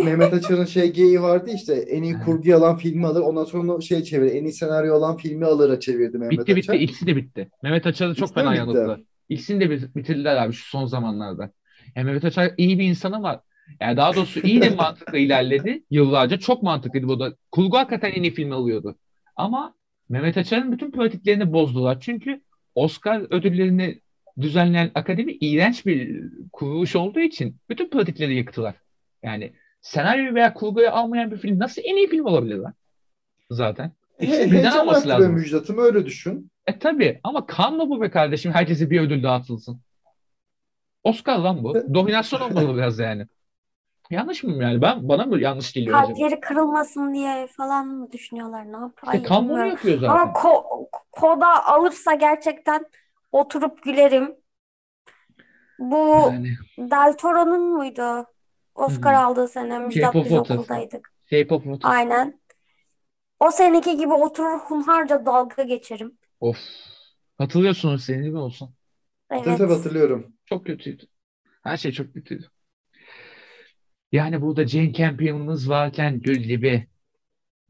[0.04, 4.02] Mehmet Açar'ın şey geyiği vardı işte en iyi kurgu alan filmi alır ondan sonra şey
[4.02, 6.70] çevirir en iyi senaryo olan filmi alır'a çevirdi Mehmet Bitti bitti.
[6.72, 6.80] Açar.
[6.80, 7.50] İkisi de bitti.
[7.62, 8.58] Mehmet Açar'ı çok İkisi fena mi bitti?
[8.58, 9.00] yanılttılar.
[9.28, 11.50] İkisini de bit- bitirdiler abi şu son zamanlarda.
[11.96, 13.42] Yani Mehmet Açar iyi bir insan ama
[13.80, 15.82] yani daha doğrusu iyi de mantıkla ilerledi.
[15.90, 17.34] Yıllarca çok mantıklıydı bu da.
[17.52, 18.98] Kurgu hakikaten en iyi filmi alıyordu.
[19.36, 19.74] Ama
[20.08, 22.00] Mehmet Açar'ın bütün pratiklerini bozdular.
[22.00, 22.40] Çünkü
[22.74, 24.00] Oscar ödüllerini
[24.40, 28.74] düzenleyen akademi iğrenç bir kuruluş olduğu için bütün pratikleri yıktılar.
[29.22, 32.74] Yani senaryo veya kurguyu almayan bir film nasıl en iyi film olabilir lan?
[33.50, 33.92] Zaten.
[34.18, 35.34] He, heyecan alması arttırıyor lazım.
[35.34, 36.50] Müjdat'ım öyle düşün.
[36.66, 38.52] E tabii ama kan mı bu be kardeşim?
[38.52, 39.80] Herkese bir ödül dağıtılsın.
[41.04, 41.74] Oscar lan bu.
[41.94, 43.26] Dominasyon olmalı biraz yani.
[44.10, 44.82] Yanlış mı yani?
[44.82, 46.18] Ben bana mı yanlış geliyor acaba?
[46.18, 48.72] Kalpleri kırılmasın diye falan mı düşünüyorlar?
[48.72, 49.12] Ne yapıyor?
[49.14, 50.18] İşte kan bunu yapıyor zaten.
[50.18, 52.84] Ama ko- koda alırsa gerçekten
[53.32, 54.36] oturup gülerim.
[55.78, 58.26] Bu Yani Del Toro'nun muydu?
[58.74, 59.18] Oscar Hı.
[59.24, 60.56] aldığı sene Müjdat biz Water.
[60.56, 61.12] okuldaydık.
[61.30, 61.90] Shape of Water.
[61.90, 62.40] Aynen.
[63.40, 66.18] O seneki gibi oturur hunharca dalga geçerim.
[66.40, 66.58] Of.
[67.38, 68.74] Hatırlıyorsunuz senin değil mi olsun?
[69.42, 69.58] Tabii Evet.
[69.58, 70.34] tabii hatırlıyorum.
[70.50, 71.02] Çok kötüydü.
[71.62, 72.46] Her şey çok kötüydü.
[74.12, 76.86] Yani burada Jane Campion'ımız varken gül gibi.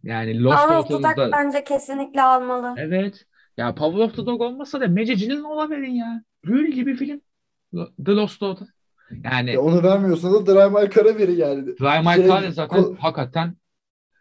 [0.03, 2.75] Yani Lost Power of the Dog bence kesinlikle almalı.
[2.79, 3.27] Evet.
[3.57, 6.23] Ya Power of the Dog olmasa da Magic'in ola verin ya.
[6.43, 7.21] Gül gibi film.
[8.07, 8.69] The Lost Daughter.
[9.25, 11.67] Yani Ya onu vermiyorsa da Drive My Car'a verin yani.
[11.67, 13.57] Drive My Şey, Car zaten ko- hakikaten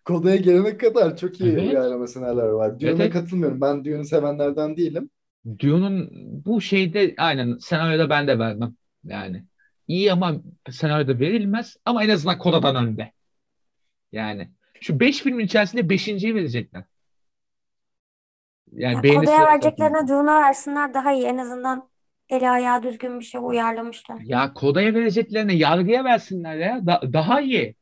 [0.05, 1.71] Koda'ya gelene kadar çok iyi Evet.
[1.71, 2.79] uyarlama senaryolar var.
[2.79, 3.13] Dune'a evet.
[3.13, 3.61] katılmıyorum.
[3.61, 5.09] Ben Dune'u sevenlerden değilim.
[5.45, 6.09] Dune'un
[6.45, 8.75] bu şeyde aynen senaryoda ben de vermem.
[9.03, 9.45] Yani
[9.87, 10.35] iyi ama
[10.71, 13.11] senaryoda verilmez ama en azından Koda'dan önde.
[14.11, 14.49] Yani
[14.81, 16.83] şu 5 filmin içerisinde 5.yi verecekler.
[18.71, 21.25] Yani Ya Koda'ya vereceklerine Dune'a versinler daha iyi.
[21.25, 21.89] En azından
[22.29, 24.17] eli ayağı düzgün bir şey uyarlamışlar.
[24.25, 26.85] Ya Koda'ya vereceklerine yargıya versinler ya.
[26.85, 27.75] Da- daha iyi.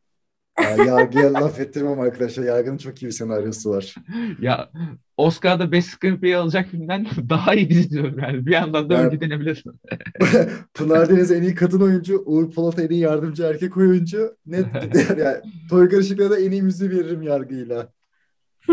[0.61, 2.43] Ya, yargıya laf ettirmem arkadaşlar.
[2.43, 3.95] Yargının çok iyi bir senaryosu var.
[4.41, 4.69] Ya
[5.17, 8.45] Oscar'da Best Screenplay alacak filmden daha iyi dizi diyorum yani.
[8.45, 9.81] Bir yandan da Yani- denebilirsin.
[10.73, 14.37] Pınar Deniz en iyi kadın oyuncu, Uğur Polat en iyi yardımcı erkek oyuncu.
[14.45, 14.65] Net
[15.17, 15.37] yani
[15.69, 17.89] Toygar Işık'a da en iyi müziği veririm yargıyla.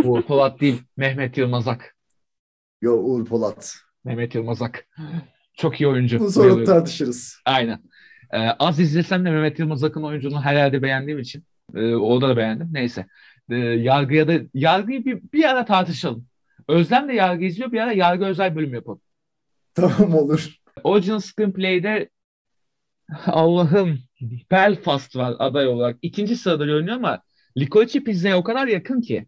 [0.05, 0.83] Uğur Polat değil.
[0.97, 1.97] Mehmet Yılmazak.
[2.83, 3.75] Yo Uğur Polat.
[4.05, 4.87] Mehmet Yılmazak.
[5.57, 6.21] Çok iyi oyuncu.
[6.21, 7.37] Bunu sonra tartışırız.
[7.45, 7.79] Aynen.
[8.33, 11.45] Ee, az izlesem de Mehmet Yılmazak'ın oyunculuğunu her yerde beğendiğim için
[11.77, 12.69] e, orada da beğendim.
[12.73, 13.07] Neyse.
[13.51, 16.27] Ee, yargıya da yargıyı bir, bir ara tartışalım.
[16.69, 17.73] Özlem de yargı izliyor.
[17.73, 19.01] Bir ara yargı özel bölüm yapalım.
[19.75, 20.55] Tamam olur.
[20.85, 22.09] Original Screenplay'de
[23.27, 23.99] Allah'ım
[24.51, 25.99] Belfast var aday olarak.
[26.03, 27.23] İkinci sırada görünüyor ama
[27.59, 29.27] Licorice Pizza'ya o kadar yakın ki.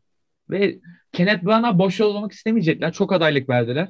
[0.51, 0.79] Ve
[1.13, 2.93] Kenneth Branagh'a boş olmak istemeyecekler.
[2.93, 3.89] Çok adaylık verdiler.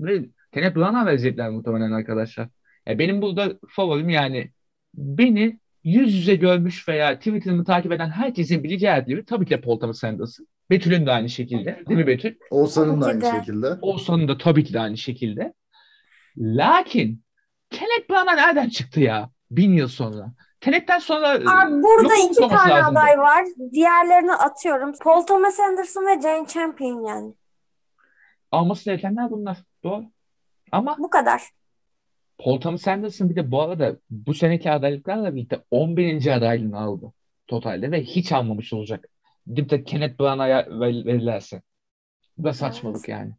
[0.00, 2.48] Ve Kenneth Branagh'a verecekler muhtemelen arkadaşlar.
[2.86, 4.50] Ya benim burada favorim yani
[4.94, 9.78] beni yüz yüze görmüş veya Twitter'ımı takip eden herkesin bileceği gibi tabii ki de Paul
[9.80, 10.46] Thomas Anderson.
[10.70, 11.82] Betül'ün de aynı şekilde.
[11.88, 12.34] Değil mi Betül?
[12.50, 13.30] Oğuzhan'ın da aynı de.
[13.30, 13.66] şekilde.
[13.82, 15.52] Oğuzhan'ın da tabii ki de aynı şekilde.
[16.38, 17.22] Lakin
[17.70, 19.30] Kenneth Branagh nereden çıktı ya?
[19.50, 20.32] Bin yıl sonra.
[20.60, 22.98] Tenet'ten sonra Abi burada iki tane lazımdı.
[22.98, 23.44] aday var.
[23.72, 24.92] Diğerlerini atıyorum.
[25.02, 27.34] Paul Thomas Anderson ve Jane Champion yani.
[28.52, 29.58] Alması gerekenler bunlar.
[29.84, 30.04] Doğru.
[30.72, 31.42] Ama Bu kadar.
[32.38, 36.34] Paul Thomas Anderson bir de bu arada bu seneki adaylıklarla birlikte 11.
[36.36, 37.12] adaylığını aldı
[37.46, 39.08] totalde ve hiç almamış olacak.
[39.46, 41.62] Gidip de Kenneth Branagh'a ver- verirlerse.
[42.38, 43.32] Bu da saçmalık yani.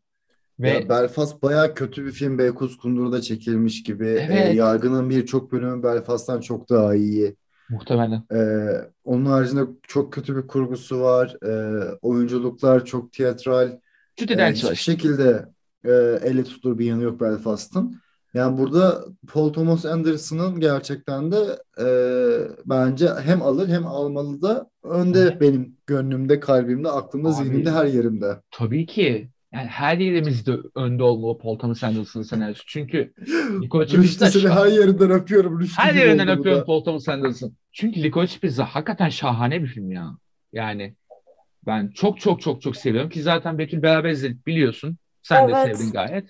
[0.60, 2.38] Ve Ya Belfast bayağı kötü bir film.
[2.38, 4.08] Beykoz Kundur'da çekilmiş gibi.
[4.08, 7.36] Ee, evet Yargı'nın birçok bölümü Belfast'tan çok daha iyi.
[7.70, 8.24] muhtemelen.
[8.34, 8.68] Ee,
[9.04, 11.36] onun haricinde çok kötü bir kurgusu var.
[11.46, 13.80] Ee, oyunculuklar çok tiyatral.
[14.16, 14.74] Hiçbir var işte.
[14.74, 15.46] şekilde
[15.86, 15.92] e,
[16.24, 18.00] elle tutulur bir yanı yok Belfast'ın.
[18.38, 21.88] Yani burada Paul Thomas Anderson'ın gerçekten de e,
[22.66, 28.42] bence hem alır hem almalı da önde benim gönlümde, kalbimde, aklımda, zihnimde, Abi her yerimde.
[28.52, 29.30] tabii ki.
[29.54, 32.64] Yani her yerimizde önde olmalı Paul Thomas Anderson'ın senaryosu.
[32.68, 33.14] Çünkü
[33.62, 35.60] Licorice Rüştü seni her yerinden öpüyorum.
[35.60, 36.66] Rüştü her yerinden öpüyorum da.
[36.66, 37.54] Paul Thomas Anderson.
[37.72, 40.18] Çünkü Licorice Pizza hakikaten şahane bir film ya.
[40.54, 40.96] Yani
[41.66, 44.98] ben çok çok çok çok seviyorum ki zaten Betül beraber izledik biliyorsun.
[45.22, 45.78] Sen de Evet.
[45.78, 46.30] sevdin gayet.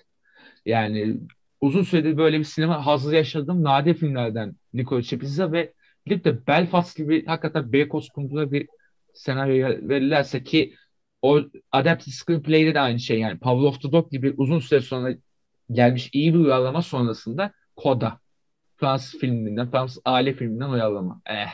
[0.66, 1.16] Yani
[1.60, 5.72] uzun süredir böyle bir sinema hazzı yaşadığım nadir filmlerden Licorice Pizza ve
[6.06, 8.68] gidip de Belfast gibi hakikaten Beykoz Kundu'da bir
[9.14, 10.74] senaryo verirlerse ki
[11.22, 11.40] o
[11.72, 15.14] adapted screenplay'de de aynı şey yani of the Dog gibi uzun süre sonra
[15.70, 18.20] gelmiş iyi bir uyarlama sonrasında Koda
[18.76, 21.20] Fransız filminden, Fransız aile filminden uyarlama.
[21.26, 21.48] Eh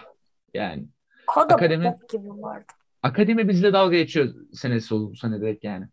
[0.55, 0.85] yani.
[1.27, 2.73] Koda Akademi gibi vardı.
[3.03, 5.89] Akademi bizle dalga geçiyor senesi oldu bu sene direkt yani.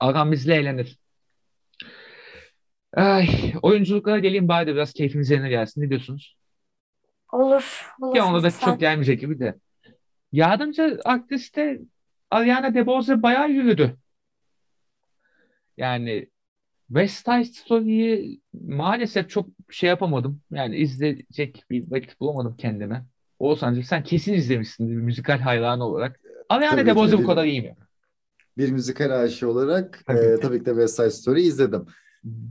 [0.00, 0.98] Agam bizle eğlenir.
[2.92, 5.80] Ay, oyunculuklara geleyim bari de biraz keyfimiz yerine gelsin.
[5.82, 6.36] Ne diyorsunuz?
[7.32, 8.70] Olur, olur Ki ona da lütfen.
[8.70, 9.54] çok gelmeyecek gibi de.
[10.32, 11.80] Yardımcı aktriste
[12.30, 13.96] Ariana DeBose bayağı yürüdü.
[15.76, 16.26] Yani
[16.88, 20.40] West Side Story'yi maalesef çok şey yapamadım.
[20.50, 23.04] Yani izleyecek bir vakit bulamadım kendime.
[23.38, 26.20] Oğuzhan'cığım sen kesin izlemişsindir bir müzikal hayranı olarak.
[26.48, 27.76] Ariana DeBose de bu kadar iyi mi?
[28.58, 30.40] bir müzikal aşığı olarak Tabii e, ki.
[30.40, 31.86] tabii ki de West Side Story izledim.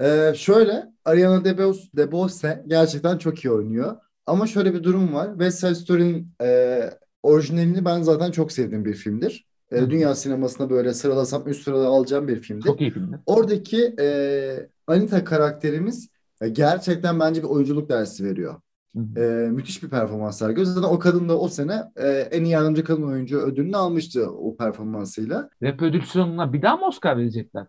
[0.01, 3.95] Ee, şöyle Ariana DeBose, DeBose gerçekten çok iyi oynuyor.
[4.25, 5.29] Ama şöyle bir durum var.
[5.29, 6.79] West Side Story'nin e,
[7.23, 9.45] orijinalini ben zaten çok sevdiğim bir filmdir.
[9.71, 12.65] E, dünya sinemasına böyle sıralasam üst sırada alacağım bir filmdir.
[12.65, 13.19] Çok iyi filmdi.
[13.25, 16.09] Oradaki e, Anita karakterimiz
[16.41, 18.55] e, gerçekten bence bir oyunculuk dersi veriyor.
[18.95, 19.19] Hı hı.
[19.19, 20.67] E, müthiş bir performans sergiliyor.
[20.67, 24.57] Zaten o kadın da o sene e, en iyi yardımcı kadın oyuncu ödülünü almıştı o
[24.57, 25.49] performansıyla.
[25.61, 27.67] Ve prodüksiyonuna bir daha mı Oscar verecekler?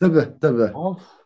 [0.00, 0.76] Tabii tabii.
[0.76, 1.23] Of.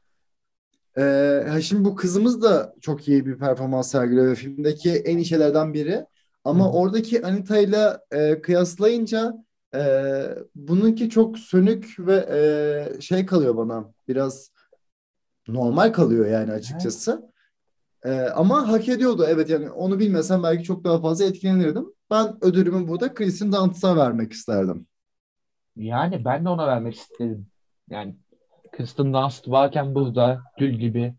[0.98, 5.74] Ee, şimdi bu kızımız da çok iyi bir performans sergiliyor ve filmdeki en iyi şeylerden
[5.74, 6.06] biri.
[6.44, 6.70] Ama hı.
[6.70, 9.34] oradaki Anita'yla e, kıyaslayınca
[9.74, 9.80] e,
[10.54, 14.50] bununki çok sönük ve e, şey kalıyor bana biraz
[15.48, 17.32] normal kalıyor yani açıkçası.
[18.04, 21.86] E, ama hak ediyordu evet yani onu bilmesem belki çok daha fazla etkilenirdim.
[22.10, 24.86] Ben ödülümü burada Kristen Dunst'a vermek isterdim.
[25.76, 27.46] Yani ben de ona vermek istedim.
[27.90, 28.16] Yani
[28.78, 31.14] Kirsten Dunst varken burada gül gibi.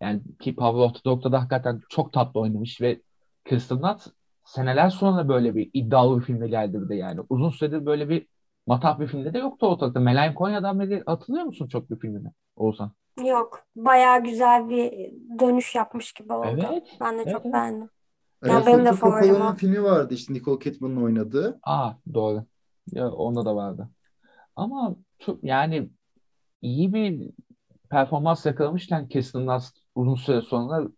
[0.00, 3.00] Yani ki Power of the Dog'da da hakikaten çok tatlı oynamış ve
[3.44, 4.08] Kirsten Dunst
[4.44, 7.20] seneler sonra böyle bir iddialı bir filmde geldi bir de yani.
[7.28, 8.26] Uzun süredir böyle bir
[8.66, 10.00] matah bir filmde de yoktu ortalıkta.
[10.00, 12.92] Melankolia'dan beri hatırlıyor musun çok bir filmini Oğuzhan?
[13.24, 14.92] Yok, bayağı güzel bir
[15.40, 16.66] dönüş yapmış gibi oldu.
[16.72, 16.96] Evet.
[17.00, 17.54] Ben de Evet, çok evet.
[17.54, 17.90] beğendim.
[18.44, 19.54] Yani benim de favorim o.
[19.54, 21.58] filmi vardı işte Nicole Kidman'ın oynadığı.
[21.62, 22.44] Aa doğru.
[22.92, 23.88] Ya onda da vardı.
[24.56, 25.90] Ama çok yani
[26.62, 27.30] iyi bir
[27.90, 30.88] performans yakalamışken Kirsten Dunst uzun süre sonra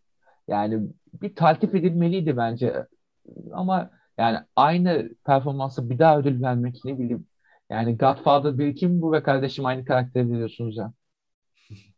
[0.48, 0.80] yani
[1.22, 2.86] bir taltif edilmeliydi bence.
[3.52, 7.26] Ama yani aynı performansa bir daha ödül vermek ne bileyim.
[7.70, 10.92] Yani Godfather 1 kim bu ve kardeşim aynı karakteri veriyorsunuz ya.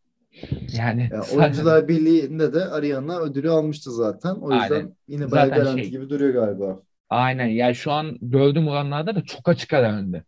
[0.79, 4.35] Yani Ya, Oyuncular Birliği'nde de Ariana ödülü almıştı zaten.
[4.35, 4.97] O yüzden Aynen.
[5.09, 6.81] yine bayağı Zaten garanti şey- gibi duruyor galiba.
[7.11, 7.47] Aynen.
[7.47, 10.23] Yani şu an gördüğüm oranlarda da çok açık ara önde.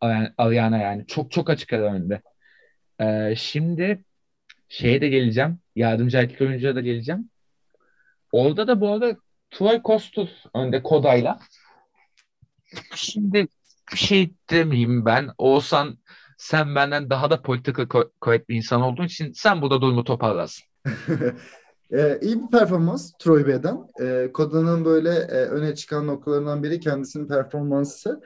[0.00, 1.06] Ari- Ariana yani.
[1.06, 2.22] Çok çok açık ara önde.
[3.00, 4.04] Ee, şimdi
[4.68, 5.58] şeye de geleceğim.
[5.76, 7.30] Yardımcı erkek oyuncuya da geleceğim.
[8.32, 9.16] Orada da bu arada
[9.50, 11.38] Troy Kostur önde Koda'yla.
[12.94, 13.48] Şimdi
[13.92, 15.28] bir şey demeyeyim ben.
[15.38, 15.98] Oğuzhan
[16.38, 20.64] sen benden daha da political co- correct bir insan olduğun için sen burada durumu toparlarsın.
[21.90, 23.78] Ee, iyi bir performans Troy Bey'den.
[24.00, 28.22] Ee, Koda'nın böyle e, öne çıkan noktalarından biri kendisinin performansı.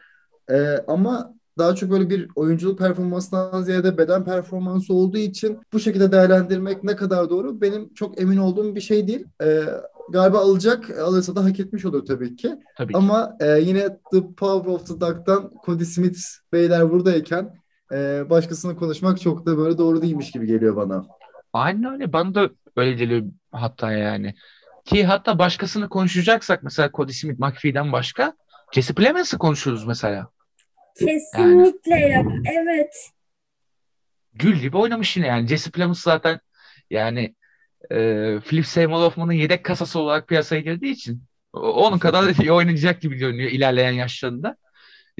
[0.51, 6.13] Ee, ama daha çok böyle bir oyunculuk performansından ziyade beden performansı olduğu için bu şekilde
[6.13, 9.27] değerlendirmek ne kadar doğru benim çok emin olduğum bir şey değil.
[9.43, 9.65] Ee,
[10.13, 12.55] galiba alacak, alırsa da hak etmiş olur tabii ki.
[12.77, 12.99] Tabii ki.
[12.99, 16.19] Ama e, yine The Power of the Dog'dan Cody Smith
[16.53, 17.55] beyler buradayken
[17.93, 21.07] e, başkasını konuşmak çok da böyle doğru değilmiş gibi geliyor bana.
[21.53, 22.13] Aynen öyle.
[22.13, 24.35] Bana da öyle geliyor hatta yani.
[24.85, 28.35] Ki hatta başkasını konuşacaksak mesela Cody Smith McPhee'den başka
[28.73, 30.27] Jesse Plemons'ı konuşuruz mesela.
[31.07, 32.27] Kesinlikle yap.
[32.45, 33.11] Evet.
[34.35, 35.49] Gül gibi oynamış yine yani.
[35.49, 36.41] Jesse Plemons zaten
[36.91, 37.35] yani
[37.91, 37.97] e,
[38.49, 43.51] Philip Seymour Hoffman'ın yedek kasası olarak piyasaya girdiği için onun kadar iyi oynayacak gibi görünüyor
[43.51, 44.57] ilerleyen yaşlarında.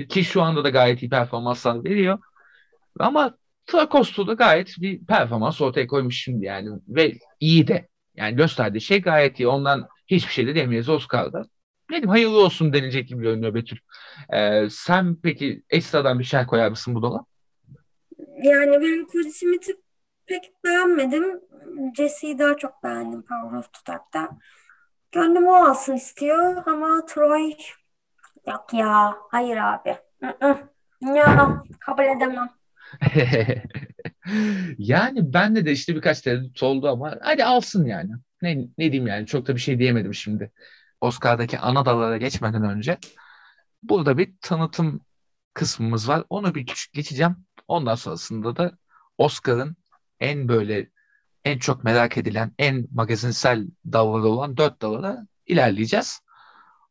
[0.09, 2.19] Ki şu anda da gayet iyi performanslar veriyor.
[2.99, 3.35] Ama
[3.67, 7.89] Trakosto da gayet bir performans ortaya koymuş şimdi yani ve iyi de.
[8.17, 9.49] Yani gösterdiği şey gayet iyi.
[9.49, 11.45] Ondan hiçbir şey de demeyiz Oscar'da.
[11.91, 13.79] Ne diyeyim hayırlı olsun denecek gibi görünüyor Betül.
[14.33, 17.25] Ee, sen peki ekstradan bir şey koyar mısın bu dola?
[18.43, 19.73] Yani ben Cody Smith'i
[20.27, 21.41] pek beğenmedim.
[21.97, 24.29] Jesse'yi daha çok beğendim Power of Dog'da.
[25.13, 27.53] Gönlüm o alsın istiyor ama Troy
[28.47, 29.17] yok ya.
[29.31, 29.97] Hayır abi.
[31.03, 32.51] Ya kabul edemem.
[34.79, 38.11] yani bende de işte birkaç tereddüt oldu ama hadi alsın yani.
[38.43, 40.51] Ne, ne diyeyim yani çok da bir şey diyemedim şimdi.
[41.01, 42.99] Oscar'daki ana dallara geçmeden önce
[43.83, 45.01] burada bir tanıtım
[45.55, 46.25] kısmımız var.
[46.31, 47.37] Onu bir küçük geçeceğim.
[47.69, 48.79] Ondan sonrasında da
[49.19, 49.77] Oscar'ın
[50.21, 50.91] en böyle
[51.45, 56.21] en çok merak edilen, en magazinsel dalları olan dört dalara ilerleyeceğiz.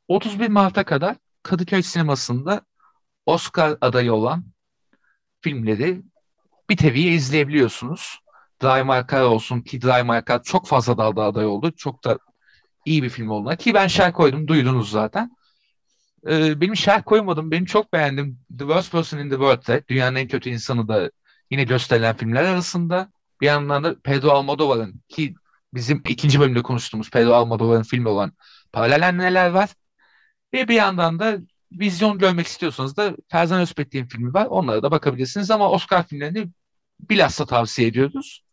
[0.08, 2.62] 31 Mart'a kadar Kadıköy sinemasında
[3.26, 4.46] Oscar adayı olan
[5.42, 6.04] filmleri
[6.70, 8.20] bir teviye izleyebiliyorsunuz.
[8.62, 11.72] Drive My Car olsun ki Drive My Car çok fazla dalda aday oldu.
[11.72, 12.20] Çok da
[12.90, 13.56] iyi bir film oldu.
[13.56, 15.38] Ki ben şer koydum duydunuz zaten.
[16.28, 17.52] Ee, benim şer koymadım.
[17.52, 18.40] Benim çok beğendim.
[18.50, 21.12] The Worst Person in the World'de dünyanın en kötü insanı da
[21.52, 23.12] yine gösterilen filmler arasında.
[23.42, 25.36] Bir yandan da Pedro Almodovar'ın ki
[25.74, 28.34] bizim ikinci bölümde konuştuğumuz Pedro Almodovar'ın filmi olan
[28.74, 29.70] Paralel Neler var.
[30.54, 31.38] Ve bir yandan da
[31.72, 34.46] vizyon görmek istiyorsanız da Ferzan Özpetti'nin filmi var.
[34.46, 36.50] Onlara da bakabilirsiniz ama Oscar filmlerini
[37.10, 38.44] bilhassa tavsiye ediyoruz.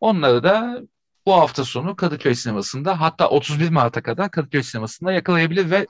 [0.00, 0.80] Onları da
[1.26, 5.86] bu hafta sonu Kadıköy Sineması'nda hatta 31 Mart'a kadar Kadıköy Sineması'nda yakalayabilir ve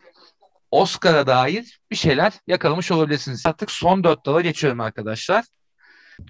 [0.71, 3.47] Oscar'a dair bir şeyler yakalamış olabilirsiniz.
[3.47, 5.45] Artık son dört dala geçiyorum arkadaşlar.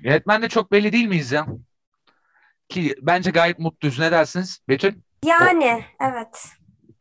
[0.02, 1.46] Yönetmen de çok belli değil miyiz ya?
[2.68, 3.98] Ki bence gayet mutluyuz.
[3.98, 4.94] Ne dersiniz Betül?
[5.24, 6.46] Yani o, evet.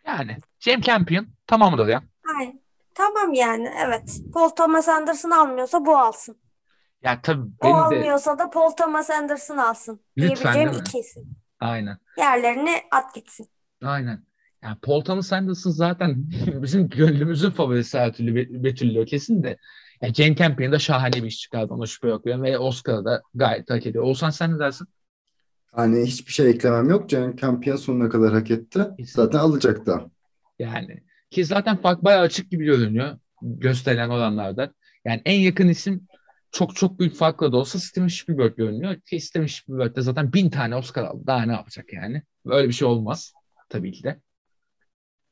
[0.07, 2.03] Yani James Campion tamamdır ya.
[2.23, 2.53] Hayır.
[2.95, 4.19] Tamam yani evet.
[4.33, 6.37] Paul Thomas Anderson almıyorsa bu alsın.
[7.03, 9.99] Ya tabii O benim de almıyorsa da Paul Thomas Anderson alsın.
[10.17, 10.87] lütfen Diyebileceğim değil mi?
[10.87, 11.35] iki isim.
[11.59, 11.97] Aynen.
[12.17, 13.47] Yerlerini at gitsin.
[13.83, 14.23] Aynen.
[14.63, 16.15] Yani Paul Thomas Anderson zaten
[16.61, 19.57] bizim gönlümüzün favorisi her türlü Be- Betül'le kesin de.
[20.01, 22.25] Yani Jane Campion da şahane bir iş çıkardı ona şüphe yok.
[22.25, 24.03] Ve Oscar'ı da gayet hak ediyor.
[24.03, 24.87] Oğuzhan sen ne dersin?
[25.71, 27.09] Hani hiçbir şey eklemem yok.
[27.09, 28.87] Jane Campion sonuna kadar hak etti.
[29.05, 30.11] Zaten alacak da.
[30.59, 34.73] Yani ki zaten fark bayağı açık gibi görünüyor gösterilen oranlarda.
[35.05, 36.07] Yani en yakın isim
[36.51, 38.95] çok çok büyük farkla da olsa Steven Spielberg görünüyor.
[38.99, 41.23] Ki Steven Spielberg de zaten bin tane Oscar aldı.
[41.27, 42.23] Daha ne yapacak yani?
[42.45, 43.33] Böyle bir şey olmaz.
[43.69, 44.19] Tabii ki de.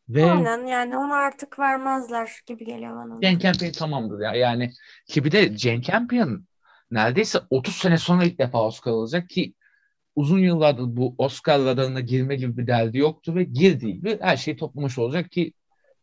[0.09, 3.21] Ve Aynen yani onu artık vermezler gibi geliyor bana.
[3.21, 4.33] Jane Campion tamamdır ya.
[4.35, 4.71] Yani
[5.07, 6.47] ki bir de Jane Campion
[6.91, 9.53] neredeyse 30 sene sonra ilk defa Oscar alacak ki
[10.15, 14.57] uzun yıllardır bu Oscar radarına girme gibi bir derdi yoktu ve girdi ve her şeyi
[14.57, 15.53] toplamış olacak ki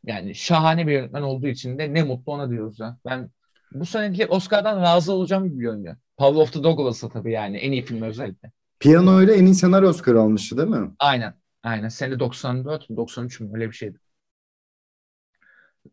[0.05, 2.99] yani şahane bir yönetmen olduğu için de ne mutlu ona diyoruz ya.
[3.05, 3.31] Ben
[3.75, 5.97] bu seneki Oscar'dan razı olacağım gibi görünüyor.
[6.17, 8.53] Power of the Douglas'a tabii yani en iyi film özellikle.
[8.81, 10.91] Piyano ile en iyi senaryo Oscar almıştı değil mi?
[10.99, 11.35] Aynen.
[11.63, 11.89] Aynen.
[11.89, 13.99] Sene 94 mü 93 mü öyle bir şeydi.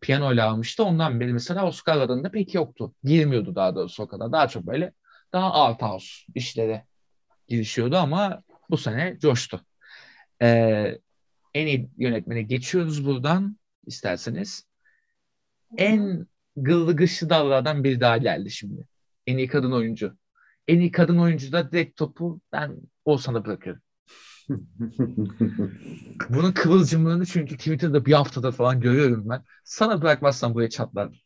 [0.02, 0.84] Piyano ile almıştı.
[0.84, 2.94] Ondan beri mesela Oscar'larında pek yoktu.
[3.04, 4.32] Girmiyordu daha doğrusu o kadar.
[4.32, 4.94] Daha çok böyle
[5.34, 6.86] daha art house işlere
[7.48, 9.62] girişiyordu ama bu sene coştu.
[10.42, 10.98] Ee,
[11.54, 14.66] en iyi yönetmene geçiyoruz buradan isterseniz.
[15.78, 18.88] En gıllı gışlı dallardan biri daha geldi şimdi.
[19.28, 20.18] En iyi kadın oyuncu.
[20.68, 23.82] En iyi kadın oyuncu da direkt topu ben Oğuzhan'a bırakıyorum.
[26.30, 29.44] Bunun kıvılcımlarını çünkü Twitter'da bir haftada falan görüyorum ben.
[29.64, 31.24] Sana bırakmazsam buraya çatlar.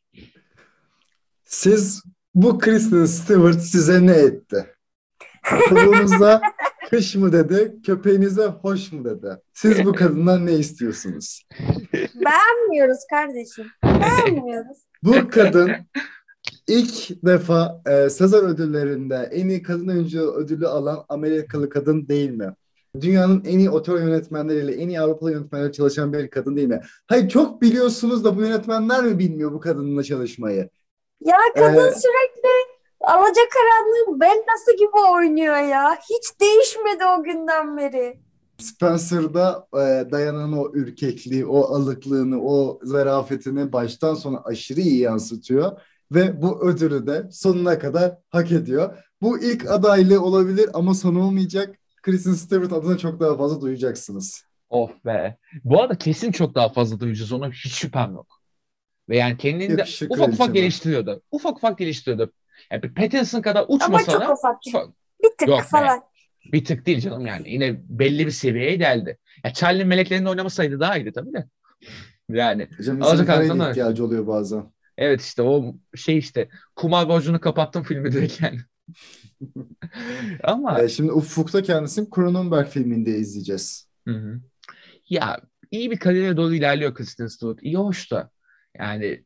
[1.45, 2.03] Siz
[2.35, 4.65] bu Kristen Stewart size ne etti?
[5.69, 6.41] Kuluğunuza
[6.89, 9.27] kış mı dedi, köpeğinize hoş mu dedi?
[9.53, 11.47] Siz bu kadından ne istiyorsunuz?
[11.93, 13.65] Beğenmiyoruz kardeşim.
[15.03, 15.71] Bu kadın
[16.67, 22.53] ilk defa e, Sezar ödüllerinde en iyi kadın oyuncu ödülü alan Amerikalı kadın değil mi?
[23.01, 26.81] Dünyanın en iyi otor yönetmenleriyle, en iyi Avrupalı yönetmenlerle çalışan bir kadın değil mi?
[27.07, 30.69] Hayır çok biliyorsunuz da bu yönetmenler mi bilmiyor bu kadınla çalışmayı?
[31.21, 32.49] Ya kadın Ee, sürekli
[33.01, 35.95] Alacakaranlığın Bella'sı gibi oynuyor ya.
[35.95, 38.19] Hiç değişmedi o günden beri.
[38.57, 45.81] Spencer'da e, Dayana'nın o ürkekliği, o alıklığını, o zarafetini baştan sona aşırı iyi yansıtıyor.
[46.11, 48.97] Ve bu ödülü de sonuna kadar hak ediyor.
[49.21, 51.75] Bu ilk adaylığı olabilir ama son olmayacak.
[52.01, 54.43] Kristen Stewart adına çok daha fazla duyacaksınız.
[54.69, 55.37] Of be.
[55.63, 57.31] Bu arada kesin çok daha fazla duyacağız.
[57.31, 58.41] Ona hiç şüphem yok.
[59.09, 61.21] Ve yani kendini de ufak ufak geliştiriyordu.
[61.31, 62.31] Ufak ufak geliştiriyordu.
[62.71, 64.61] Yani Pattinson kadar Ama uçmasa çok da ufak.
[64.71, 64.93] çok-
[65.23, 65.87] Bir tık Yok be.
[66.53, 67.49] Bir tık değil canım yani.
[67.51, 69.17] Yine belli bir seviyeye geldi.
[69.43, 71.47] Ya Charlie Melekler'in oynamasaydı daha iyiydi tabii de.
[72.29, 74.71] Yani Hocam Alacak aklına- ihtiyacı oluyor bazen.
[74.97, 78.57] evet işte o şey işte kumar borcunu kapattım filmi direkt yani.
[80.43, 83.87] Ama Ee, şimdi Ufuk'ta kendisini Cronenberg filminde izleyeceğiz.
[84.07, 84.41] Hı hı.
[85.09, 85.39] Ya
[85.71, 87.59] iyi bir kariyere doğru ilerliyor Kristen Stewart.
[87.63, 88.29] İyi hoş da.
[88.79, 89.23] Yani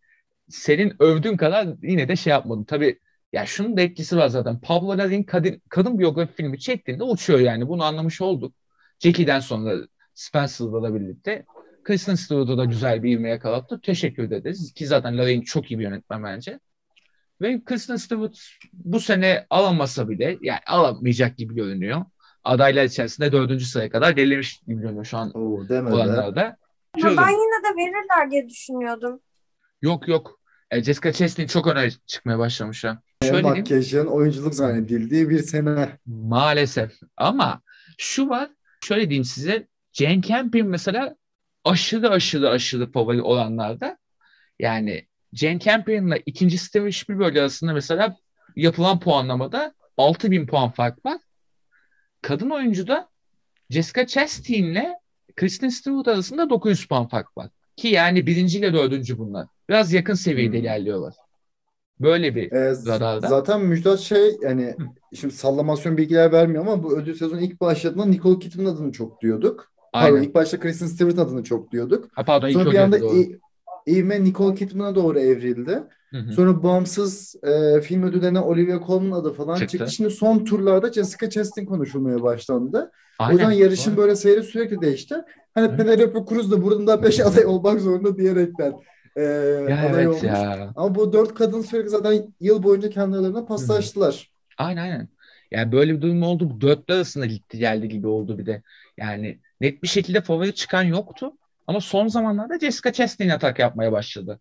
[0.50, 2.66] senin övdüğün kadar yine de şey yapmadım.
[2.66, 3.00] Tabii
[3.34, 4.60] ya şunun da etkisi var zaten.
[4.60, 7.68] Pablo Larraín kadın, kadın biyografi filmi çektiğinde uçuyor yani.
[7.68, 8.56] Bunu anlamış olduk.
[9.00, 9.76] Jackie'den sonra
[10.14, 11.46] Spencer'la da birlikte.
[11.84, 13.82] Kristen Stewart'a da güzel bir ivme yakalattı.
[13.82, 14.74] Teşekkür ederiz.
[14.74, 16.60] Ki zaten Larraín çok iyi bir yönetmen bence.
[17.42, 18.38] Ve Kristen Stewart
[18.74, 22.06] bu sene alamasa bile yani alamayacak gibi görünüyor.
[22.44, 26.58] Adaylar içerisinde dördüncü sıraya kadar gelemiş gibi görünüyor şu an Oo olanlarda.
[26.94, 29.20] Ama ben yine de verirler diye düşünüyordum.
[29.82, 30.40] Yok yok.
[30.72, 33.02] E, Jessica Chastain çok öne çıkmaya başlamış ha.
[33.24, 33.58] Şöyle diyeyim.
[33.60, 35.98] Makyajın oyunculuk zannedildiği bir sene.
[36.06, 36.92] Maalesef.
[37.18, 37.62] Ama
[37.98, 38.50] şu var.
[38.84, 39.68] Şöyle diyeyim size.
[39.94, 41.16] Jane Campion mesela
[41.66, 43.98] aşırı aşırı aşırı favori olanlarda.
[44.60, 48.16] Yani Jane Campion'la ikinci Steven Spielberg arasında mesela
[48.56, 51.18] yapılan puanlamada 6000 puan fark var.
[52.22, 53.10] Kadın oyuncuda
[53.70, 54.86] Jessica Chastain'le
[55.36, 57.50] Kristen Stewart arasında 900 puan fark var.
[57.76, 59.48] Ki yani birinci ile dördüncü bunlar.
[59.70, 60.64] Biraz yakın seviyede Hmm.
[60.64, 61.14] ilerliyorlar.
[62.02, 63.28] Böyle bir Ee, z- Radarda.
[63.28, 64.76] zaten Müjdat şey yani
[65.14, 69.72] şimdi sallamasyon bilgiler vermiyor ama bu ödül sezonu ilk başladığında Nicole Kidman adını çok diyorduk.
[69.94, 70.28] Pardon aynen.
[70.28, 72.08] ilk başta Kristen Stewart adını çok diyorduk.
[72.14, 72.98] Ha, pardon ilk Sonra bir o anda
[73.88, 75.84] ivme Nicole Kidman'a doğru evrildi.
[76.12, 76.34] Hı hı.
[76.34, 79.78] Sonra bağımsız e, film ödüllerine Olivia Colman adı falan Çıktı.
[79.78, 79.92] çıktı.
[79.94, 82.92] Şimdi son turlarda Jessica Chastain konuşulmaya başlandı.
[83.20, 83.34] O Aynen.
[83.34, 84.02] yüzden yarışın Doğru.
[84.02, 85.16] böyle seyri sürekli değişti.
[85.56, 85.78] Hani.
[85.78, 88.74] Penelope Cruz da buradan daha beş aday olmak zorunda diyerekten
[89.18, 89.22] e,
[89.70, 90.24] Ya aday evet olmuş.
[90.24, 90.74] ya.
[90.76, 94.32] Ama bu dört kadın sürekli zaten yıl boyunca kendi aralarına paslaştılar.
[94.58, 95.08] Aynen aynen.
[95.52, 96.50] Yani böyle bir durum oldu.
[96.50, 98.64] Bu Dörtlü arasında gitti geldi gibi oldu bir de.
[98.98, 101.32] Yani net bir şekilde favori çıkan yoktu.
[101.68, 104.40] Ama son zamanlarda Jessica Chastain atak yapmaya başladı.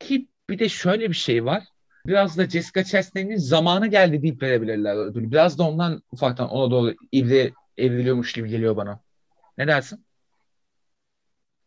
[0.00, 1.64] Ki bir de şöyle bir şey var.
[2.06, 5.30] Biraz da Jessica Chastain'in zamanı geldi deyip verebilirler ödülü.
[5.30, 9.00] Biraz da ondan ufaktan ona doğru ivre evriliyormuş gibi geliyor bana.
[9.58, 10.06] Ne dersin?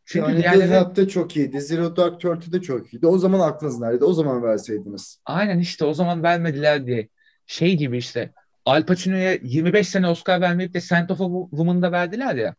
[0.05, 1.61] Çünkü Yani diğerleri de çok iyiydi.
[1.61, 3.07] Zero Dark Thirty de çok iyiydi.
[3.07, 4.05] O zaman aklınız nerede?
[4.05, 5.19] O zaman verseydiniz.
[5.25, 7.09] aynen işte o zaman vermediler diye.
[7.45, 8.33] Şey gibi işte
[8.65, 12.55] Al Pacino'ya 25 sene Oscar vermeyip de Scent of a Woman'da verdiler ya.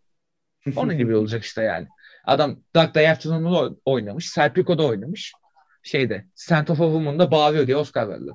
[0.77, 1.89] Onun gibi olacak işte yani.
[2.25, 4.29] Adam Doug Diafton'u oynamış.
[4.29, 5.33] Serpico'da oynamış.
[5.83, 8.35] Şeyde Scent of a Woman'da bağırıyor diye Oscar verdiler.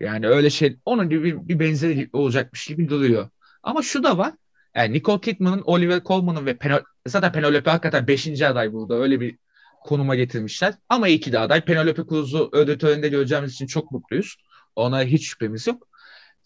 [0.00, 3.28] Yani öyle şey onun gibi bir, bir benzeri olacakmış gibi duruyor.
[3.62, 4.34] Ama şu da var.
[4.74, 8.42] Yani Nicole Kidman'ın, Oliver Colman'ın ve Penel zaten Penelope hakikaten 5.
[8.42, 8.94] aday burada.
[8.94, 9.38] Öyle bir
[9.84, 10.74] konuma getirmişler.
[10.88, 11.64] Ama iyi ki de aday.
[11.64, 14.36] Penelope Cruz'u ödül töreninde göreceğimiz için çok mutluyuz.
[14.76, 15.88] Ona hiç şüphemiz yok.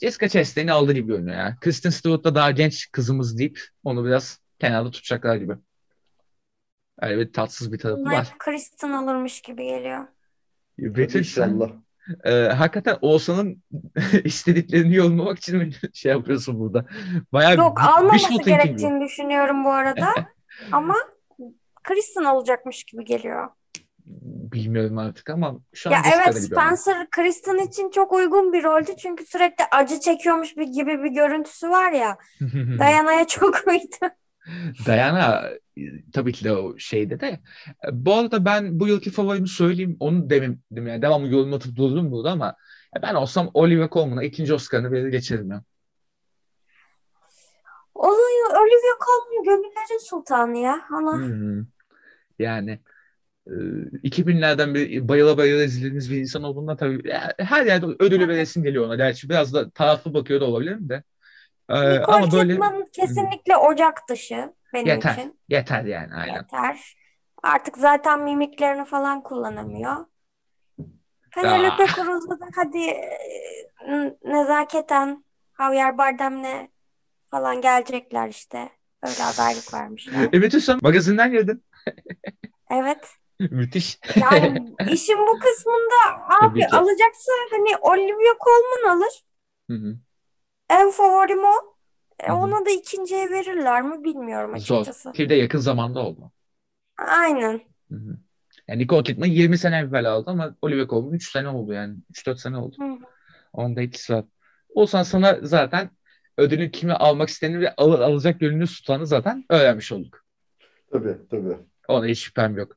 [0.01, 1.55] Jessica Chastain'i aldı gibi görünüyor yani.
[1.61, 5.55] Kristen Stewart da daha genç kızımız deyip onu biraz kenarda tutacaklar gibi.
[7.03, 8.35] Öyle bir tatsız bir tarafı Bunlar var.
[8.39, 10.07] Kristen alırmış gibi geliyor.
[10.79, 11.61] Betül sen.
[12.24, 13.62] e, hakikaten Oğuzhan'ın
[14.24, 16.84] istediklerini yorumlamak için mi şey yapıyorsun burada?
[17.32, 20.09] Bayağı Yok almaması gerektiğini düşünüyorum bu arada.
[20.72, 20.94] Ama
[21.84, 23.48] Kristen olacakmış gibi geliyor.
[24.52, 26.46] Bilmiyorum artık ama şu an Ya evet gibi.
[26.46, 28.90] Spencer Kristen için çok uygun bir roldü.
[28.98, 32.18] Çünkü sürekli acı çekiyormuş bir gibi bir görüntüsü var ya.
[32.78, 34.14] Diana'ya çok uydu.
[34.86, 35.82] Diana e,
[36.12, 37.26] tabii ki de o şeyde de.
[37.26, 39.97] E, Bu arada ben bu yılki favorimi söyleyeyim.
[40.01, 41.03] Onu demedim yani.
[41.03, 42.57] Devamlı yorum atıp durdum burada ama
[43.03, 45.62] ben olsam Olivia Colman'a ikinci Oscar'ını verir geçerim ya.
[47.95, 50.80] Oluyor Olivia Colman gönüllerin sultanı ya.
[50.92, 51.66] Ona Hmm.
[52.38, 52.78] Yani
[53.47, 53.53] e,
[54.03, 58.97] 2000'lerden beri bayıla bayıla izlediğimiz bir insan olduğundan tabii her yerde ödülü veresim geliyor ona.
[58.97, 61.03] Gerçi biraz da taraflı bakıyor da olabilirim de.
[61.68, 65.12] E, Nicole ama böyle Kidman kesinlikle ocak dışı benim yeter.
[65.12, 65.40] için.
[65.48, 66.34] Yeter yani aynen.
[66.34, 66.96] Yeter.
[67.42, 70.06] Artık zaten mimiklerini falan kullanamıyor.
[71.34, 71.86] Penelope.
[71.86, 75.24] Cruz'da da hadi e, nezaketen
[75.60, 76.68] Javier Bardem'le
[77.30, 78.70] falan gelecekler işte.
[79.02, 80.28] Öyle adaylık vermişler.
[80.32, 81.64] Evet sen magazinden girdin.
[82.70, 83.10] Evet.
[83.40, 83.98] Müthiş.
[84.20, 89.24] Yani işin bu kısmında abi alacaksa hani Olivia Colman alır.
[89.70, 89.96] Hı hı.
[90.70, 91.74] En favorim o.
[92.20, 94.76] E, ona da ikinciye verirler mi bilmiyorum Zor.
[94.80, 95.12] açıkçası.
[95.12, 96.32] Ki de yakın zamanda oldu.
[96.98, 97.60] Aynen.
[97.90, 98.16] Hı hı.
[98.68, 101.96] Yani Nicole Kidman 20 sene evvel aldı ama Olivia Colman 3 sene oldu yani.
[102.10, 102.76] 3-4 sene oldu.
[102.78, 102.98] Hı.
[103.52, 104.24] Onun da etkisi var.
[104.74, 105.90] Olsan sana zaten
[106.38, 110.24] ödülün kimi almak istediğini ve al- alacak yönünü tutanı zaten öğrenmiş olduk.
[110.92, 111.56] Tabii tabii.
[111.88, 112.76] Ona hiç şüphem yok.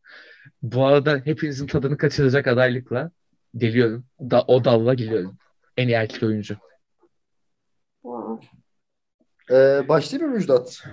[0.61, 3.11] Bu arada hepinizin tadını kaçıracak adaylıkla
[3.57, 4.05] geliyorum.
[4.19, 5.37] Da, o dalla geliyorum.
[5.77, 6.57] En iyi erkek oyuncu.
[9.51, 10.83] Ee, başlayayım mı Müjdat?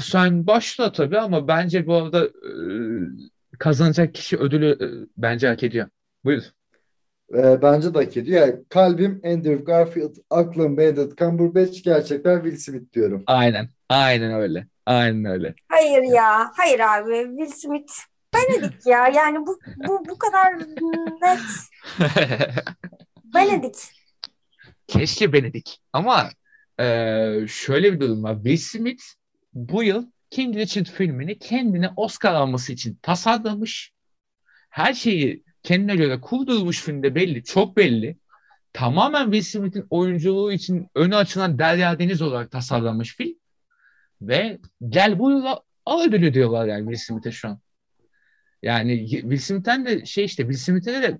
[0.00, 5.88] Sen başla tabii ama bence bu arada e, kazanacak kişi ödülü e, bence hak ediyor.
[6.24, 6.42] Buyur.
[7.34, 8.46] E, bence de hak ediyor.
[8.46, 13.22] Yani kalbim Andrew Garfield, aklım Benedict Cumberbatch, gerçekten Will Smith diyorum.
[13.26, 13.68] Aynen.
[13.88, 14.66] Aynen öyle.
[14.86, 15.54] Aynen öyle.
[15.68, 16.52] Hayır ya.
[16.56, 17.36] Hayır abi.
[17.36, 17.92] Will Smith.
[18.34, 19.08] Benedict ya.
[19.08, 19.58] Yani bu
[19.88, 20.58] bu bu kadar
[21.22, 21.40] net.
[23.34, 23.78] Benedict.
[24.86, 25.80] Keşke Benedik.
[25.92, 26.28] Ama
[26.78, 28.34] eee, şöyle bir durum var.
[28.34, 29.02] Will Smith
[29.52, 33.92] bu yıl King Richard filmini kendine Oscar alması için tasarlamış.
[34.70, 37.44] Her şeyi kendine göre kurdurmuş filmde belli.
[37.44, 38.16] Çok belli.
[38.72, 43.34] Tamamen Will Smith'in oyunculuğu için önü açılan Derya Deniz olarak tasarlanmış film.
[44.22, 44.58] Ve
[44.88, 45.44] gel bu yıl
[45.86, 47.60] al ödülü diyorlar yani Will Smith'e şu an.
[48.62, 51.18] Yani Will Smith'ten de şey işte Will Smith'e de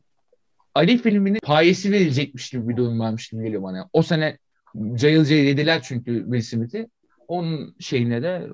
[0.74, 3.88] Ali filminin payesi verilecekmiş gibi bir durum varmış gibi geliyor bana.
[3.92, 4.38] O sene
[4.94, 6.88] cayıl cayıl yediler çünkü Will Smith'i.
[7.28, 8.46] Onun şeyine de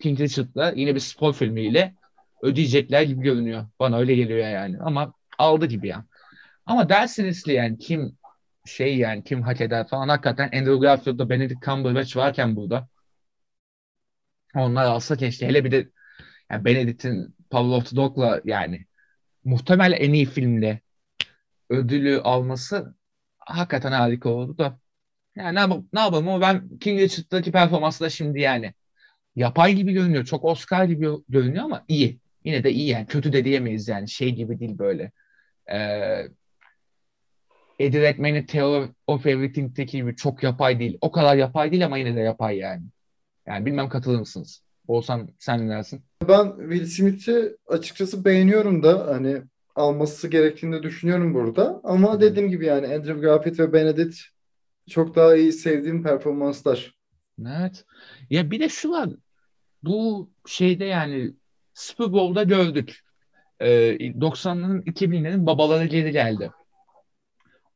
[0.00, 1.94] King Richard'la yine bir spor filmiyle
[2.42, 3.66] ödeyecekler gibi görünüyor.
[3.80, 4.78] Bana öyle geliyor yani.
[4.80, 6.04] Ama aldı gibi ya.
[6.66, 8.18] Ama dersiniz ki yani kim
[8.66, 12.88] şey yani kim hak eder falan hakikaten Andrew Garfield'da Benedict Cumberbatch varken burada
[14.54, 15.46] onlar alsa keşke.
[15.46, 15.88] Hele bir de
[16.50, 18.86] yani Benedict'in Power of Dog'la yani
[19.44, 20.80] muhtemel en iyi filmde
[21.70, 22.94] ödülü alması
[23.38, 24.79] hakikaten harika oldu da.
[25.40, 28.74] Yani ne, yapalım, ne yapalım ama ben King Richard'daki performansı da şimdi yani
[29.36, 30.24] yapay gibi görünüyor.
[30.24, 32.18] Çok Oscar gibi görünüyor ama iyi.
[32.44, 33.06] Yine de iyi yani.
[33.06, 34.08] Kötü de diyemeyiz yani.
[34.08, 35.12] Şey gibi değil böyle.
[35.72, 36.28] Ee,
[37.78, 40.98] Eddie Redmayne'in Theory of Everything'teki gibi çok yapay değil.
[41.00, 42.82] O kadar yapay değil ama yine de yapay yani.
[43.46, 44.62] Yani bilmem katılır mısınız?
[44.88, 46.02] Olsan sen ne dersin?
[46.28, 49.42] Ben Will Smith'i açıkçası beğeniyorum da hani
[49.74, 51.80] alması gerektiğini düşünüyorum burada.
[51.84, 54.16] Ama dediğim gibi yani Andrew Garfield ve Benedict
[54.90, 56.94] çok daha iyi sevdiğim performanslar.
[57.46, 57.84] Evet.
[58.30, 59.10] Ya bir de şu var.
[59.82, 61.34] Bu şeyde yani
[61.74, 63.00] Super Bowl'da gördük.
[63.60, 66.50] Ee, 90'ların 2000'lerin babaları geri geldi.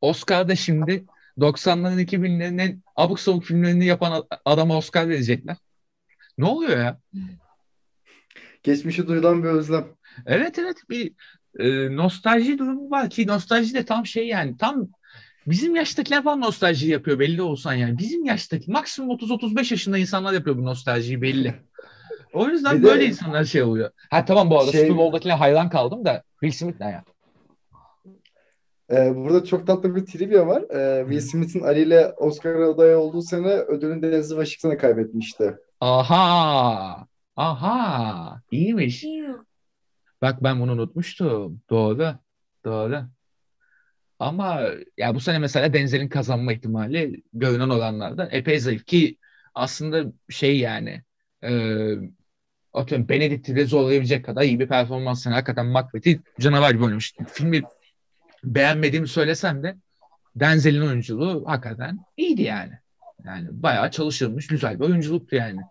[0.01, 1.05] Oscar'da şimdi
[1.37, 5.57] 90'ların 2000'lerin en abuk sabuk filmlerini yapan adama Oscar verecekler.
[6.37, 6.99] Ne oluyor ya?
[8.63, 9.87] Geçmişe duyulan bir özlem.
[10.25, 11.13] Evet evet bir
[11.59, 14.87] e, nostalji durumu var ki nostalji de tam şey yani tam
[15.47, 17.97] bizim yaştakiler falan nostalji yapıyor belli olsan yani.
[17.97, 21.55] Bizim yaştaki maksimum 30-35 yaşında insanlar yapıyor bu nostaljiyi belli.
[22.33, 23.91] O yüzden Bir de- böyle insanlar şey oluyor.
[24.09, 27.03] Ha tamam bu arada Şey- Super Bowl'dakine hayran kaldım da Will Smith ne ya?
[28.91, 30.61] Ee, burada çok tatlı bir trivia var.
[30.61, 35.55] Ee, Will Smith'in Ali ile Oscar adayı olduğu sene ödülünü Denzel Washington'a kaybetmişti.
[35.81, 37.07] Aha.
[37.35, 38.41] Aha.
[38.51, 39.05] İyiymiş.
[40.21, 41.61] Bak ben bunu unutmuştum.
[41.69, 42.07] Doğru.
[42.65, 43.01] Doğru.
[44.19, 44.61] Ama
[44.97, 49.17] ya bu sene mesela Denzel'in kazanma ihtimali görünen olanlardan epey zayıf ki
[49.55, 51.03] aslında şey yani
[51.43, 51.51] e,
[52.73, 55.25] atıyorum Benedict'i de zorlayabilecek kadar iyi bir performans.
[55.25, 57.13] Yani hakikaten Macbeth'i canavar gibi oynamış.
[57.27, 57.61] Filmi
[58.43, 59.75] beğenmediğimi söylesem de
[60.35, 62.73] Denzel'in oyunculuğu hakikaten iyiydi yani.
[63.25, 65.61] Yani bayağı çalışılmış güzel bir oyunculuktu yani.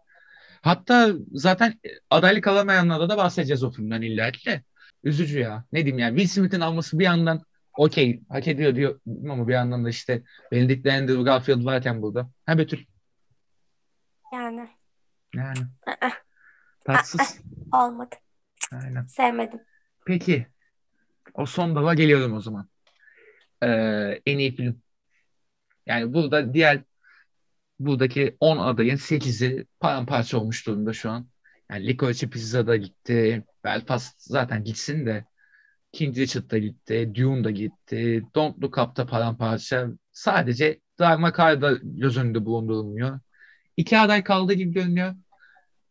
[0.63, 1.81] Hatta zaten
[2.11, 4.61] adaylık alamayanlarda da bahsedeceğiz o filmden illa ki.
[5.05, 5.65] Üzücü ya.
[5.73, 6.19] Ne diyeyim yani.
[6.19, 7.43] Will Smith'in alması bir yandan
[7.77, 9.01] okey hak ediyor diyor
[9.31, 10.23] ama bir yandan da işte
[10.53, 12.31] Benedict Andrew Garfield varken burada.
[12.47, 12.85] Ha Betül.
[14.33, 14.69] Yani
[15.35, 15.59] Yani
[16.85, 17.41] tatsız.
[17.73, 18.15] olmadı.
[18.73, 19.07] Aynen.
[19.07, 19.61] Sevmedim.
[20.07, 20.47] Peki.
[21.35, 22.69] O son dala geliyorum o zaman.
[23.63, 23.67] Ee,
[24.27, 24.83] en iyi film.
[25.87, 26.83] Yani burada diğer
[27.79, 31.29] buradaki 10 adayın 8'i paramparça olmuş durumda şu an.
[31.71, 33.45] Yani Licorice Pizza da gitti.
[33.65, 35.25] Belfast zaten gitsin de.
[35.95, 37.13] King Richard da gitti.
[37.15, 38.23] Dune da gitti.
[38.35, 39.89] Don't Look Up da paramparça.
[40.13, 43.21] Sadece Car da göz önünde bulundurulmuyor.
[43.77, 45.15] İki aday kaldığı gibi görünüyor.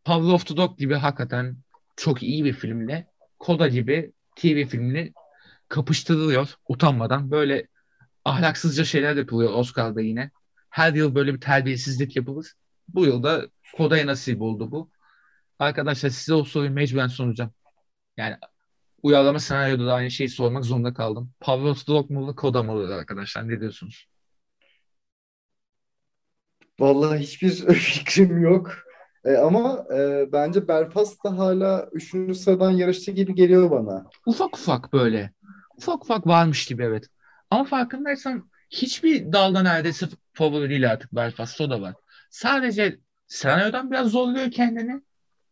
[0.04, 1.56] Power of the Dog gibi hakikaten
[1.96, 3.06] çok iyi bir filmle
[3.38, 5.12] Koda gibi TV filmini
[5.68, 7.30] kapıştırılıyor utanmadan.
[7.30, 7.68] Böyle
[8.24, 10.30] ahlaksızca şeyler yapılıyor Oscar'da yine.
[10.70, 12.52] Her yıl böyle bir terbiyesizlik yapılır.
[12.88, 13.46] Bu yıl da
[13.76, 14.90] Koda'ya nasip oldu bu.
[15.58, 17.52] Arkadaşlar size o soruyu mecburen soracağım.
[18.16, 18.36] Yani
[19.04, 21.30] uyarlama senaryoda da aynı şeyi sormak zorunda kaldım.
[21.40, 23.48] Power of the Dog mu Koda mı arkadaşlar?
[23.48, 24.06] Ne diyorsunuz?
[26.80, 28.72] Vallahi hiçbir fikrim yok.
[29.24, 34.06] Ee, ama e, bence Belfast da hala üçüncü sıradan yarışçı gibi geliyor bana.
[34.26, 35.32] Ufak ufak böyle.
[35.76, 37.04] Ufak ufak varmış gibi evet.
[37.50, 41.60] Ama farkındaysan hiçbir dalda neredeyse favori değil artık Belfast.
[41.60, 41.94] O da var.
[42.30, 45.02] Sadece senaryodan biraz zorluyor kendini.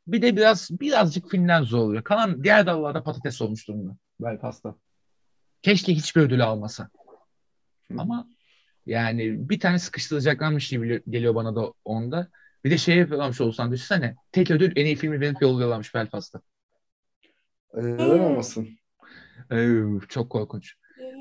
[0.06, 2.04] Bir de biraz birazcık filmden zorluyor.
[2.04, 4.74] Kalan diğer dallarda patates olmuş durumda Belfast'ta.
[5.62, 6.88] Keşke hiçbir ödül almasa.
[7.98, 8.28] Ama
[8.86, 12.28] yani bir tane sıkıştıracaklarmış gibi geliyor bana da onda.
[12.64, 14.16] Bir de şey yapıyorlarmış olsan düşünsene.
[14.32, 16.40] Tek ödül en iyi filmi verip yolluyorlarmış Belfast'ta.
[17.74, 18.68] Ee, neden olmasın?
[19.52, 20.74] Ee, çok korkunç.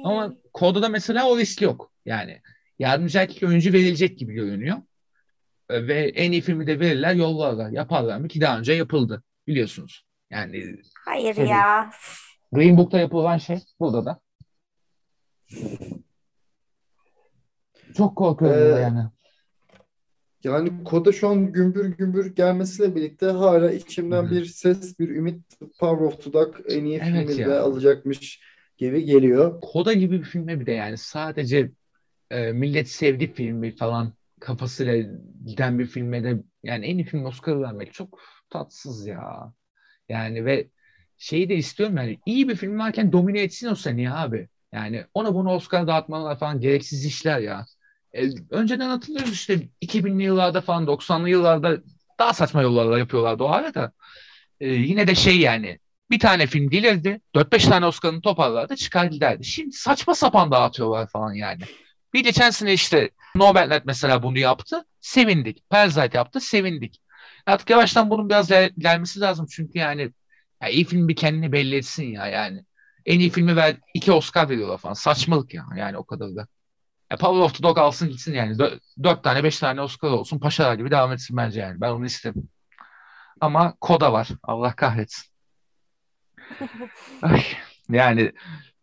[0.03, 1.91] Ama Koda'da mesela o risk yok.
[2.05, 2.41] Yani
[2.79, 4.77] yardımcı erkek oyuncu verilecek gibi görünüyor.
[5.71, 7.69] E, Ve en iyi filmi de verirler, yollarlar.
[7.69, 8.27] Yaparlar mı?
[8.27, 9.23] Ki daha önce yapıldı.
[9.47, 10.05] Biliyorsunuz.
[10.29, 11.89] Yani Hayır Şey ya.
[12.51, 14.19] Green Book'ta yapılan şey burada da.
[17.97, 19.03] Çok korkuyorum Ee, yani.
[20.43, 24.31] Yani koda şu an gümbür gümbür gelmesiyle birlikte hala içimden Hı hı.
[24.31, 25.41] bir ses, bir ümit
[25.79, 28.41] Power of the Dog en iyi Evet filmi de alacakmış
[28.77, 29.61] gibi geliyor.
[29.61, 31.71] Koda gibi bir filme bir de yani sadece
[32.29, 37.61] e, millet sevdi filmi falan kafasıyla giden bir filme de yani en iyi film Oscar'ı
[37.61, 38.19] vermek çok
[38.49, 39.53] tatsız ya.
[40.09, 40.69] Yani ve
[41.17, 44.49] şeyi de istiyorum yani iyi bir film varken domine etsin o seni abi.
[44.73, 47.65] Yani ona bunu Oscar dağıtmalar falan gereksiz işler ya.
[48.13, 51.77] E, önceden hatırlıyoruz işte 2000'li yıllarda falan 90'lı yıllarda
[52.19, 53.91] daha saçma yollarla yapıyorlardı o arada.
[54.59, 55.79] E, yine de şey yani
[56.11, 59.45] bir tane film gelirdi 4-5 tane Oscar'ını toparlardı çıkar giderdi.
[59.45, 61.61] Şimdi saçma sapan dağıtıyorlar falan yani.
[62.13, 64.85] Bir geçen sene işte Nomadland mesela bunu yaptı.
[65.01, 65.69] Sevindik.
[65.69, 66.39] Parasite yaptı.
[66.41, 67.01] Sevindik.
[67.45, 69.45] Artık yavaştan bunun biraz gel- gelmesi lazım.
[69.51, 70.13] Çünkü yani
[70.61, 72.65] ya iyi film bir kendini belli etsin ya yani.
[73.05, 74.93] En iyi filmi ver, iki Oscar veriyorlar falan.
[74.93, 76.47] Saçmalık ya yani o kadar da.
[77.11, 78.55] Ya Power of the Dog alsın gitsin yani.
[78.57, 80.39] Dö- dört tane beş tane Oscar olsun.
[80.39, 81.81] Paşalar gibi devam etsin bence yani.
[81.81, 82.49] Ben onu isterim.
[83.41, 84.29] Ama Koda var.
[84.43, 85.31] Allah kahretsin.
[87.21, 87.43] Ay,
[87.89, 88.31] yani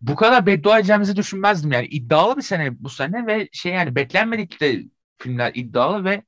[0.01, 1.87] bu kadar beddua edeceğimizi düşünmezdim yani.
[1.87, 4.83] iddialı bir sene bu sene ve şey yani beklenmedik de
[5.19, 6.23] filmler iddialı ve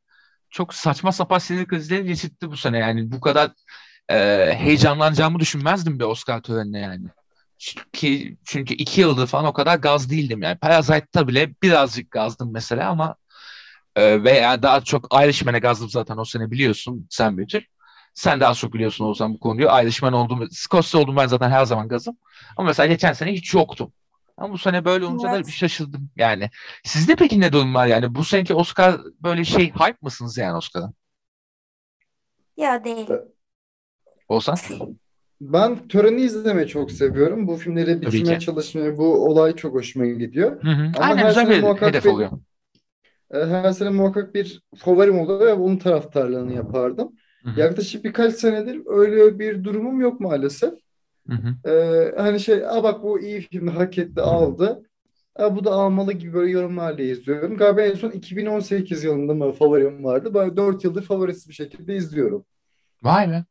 [0.51, 3.13] çok saçma sapan sinir krizleri geçirtti bu sene yani.
[3.13, 3.51] Bu kadar
[4.11, 4.17] e,
[4.55, 7.07] heyecanlanacağımı düşünmezdim bir Oscar törenine yani.
[7.59, 10.59] Çünkü, çünkü iki yıldır falan o kadar gaz değildim yani.
[10.59, 13.17] Parasite'ta bile birazcık gazdım mesela ama
[13.97, 17.63] e, ve yani daha çok Irishman'e gazdım zaten o sene biliyorsun sen Betül.
[18.15, 19.69] Sen daha çok biliyorsun o zaman bu konuyu.
[19.83, 22.17] Irishman oldum, Scorsese oldum ben zaten her zaman gazım.
[22.57, 23.93] Ama mesela geçen sene hiç yoktum.
[24.37, 25.47] Ama bu sene böyle olunca da Evet.
[25.47, 26.51] bir şaşırdım yani.
[26.85, 28.15] Sizde peki ne durum var yani?
[28.15, 30.93] Bu seneki Oscar böyle şey hype mısınız yani Oscar'a?
[32.57, 33.09] Ya değil.
[34.29, 34.57] Olsan?
[35.41, 37.47] Ben töreni izlemeyi çok seviyorum.
[37.49, 37.59] Bu
[38.03, 38.45] bitirmeye ki.
[38.47, 40.63] çalışmayı, bu olay çok hoşuma gidiyor.
[40.63, 40.93] Hı hı.
[40.99, 42.31] Ama Aynen her güzel sene bir muhakkak hedef bir- oluyor.
[43.35, 47.13] E, Her sene muhakkak bir favorim olur ve bunun taraftarlığını yapardım.
[47.43, 47.61] Hı hı.
[47.61, 50.75] Yaklaşık birkaç senedir öyle bir durumum yok maalesef.
[51.67, 54.83] Ee, hani şey, Aa bak bu iyi filmi hak etti aldı.
[55.37, 57.57] Aa, bu da almalı gibi böyle yorumlarla izliyorum.
[57.57, 60.35] Galiba en son 2018 yılında mı favorim vardı.
[60.35, 62.45] Ben 4 yıldır favorisiz bir şekilde izliyorum.
[63.03, 63.45] Vay be.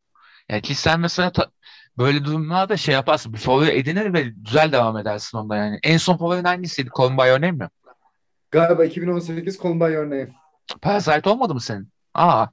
[0.50, 1.52] Yani ki sen mesela ta-
[1.98, 3.34] böyle durumlarda şey yaparsın.
[3.34, 5.80] Bir favori edinir ve güzel devam edersin onda yani.
[5.84, 6.90] En son favorin hangisiydi?
[7.00, 7.70] Your Name mi?
[8.52, 10.30] Galiba 2018 Call Me By Your Name.
[10.82, 11.90] Parasite olmadı mı senin?
[12.14, 12.48] Aa.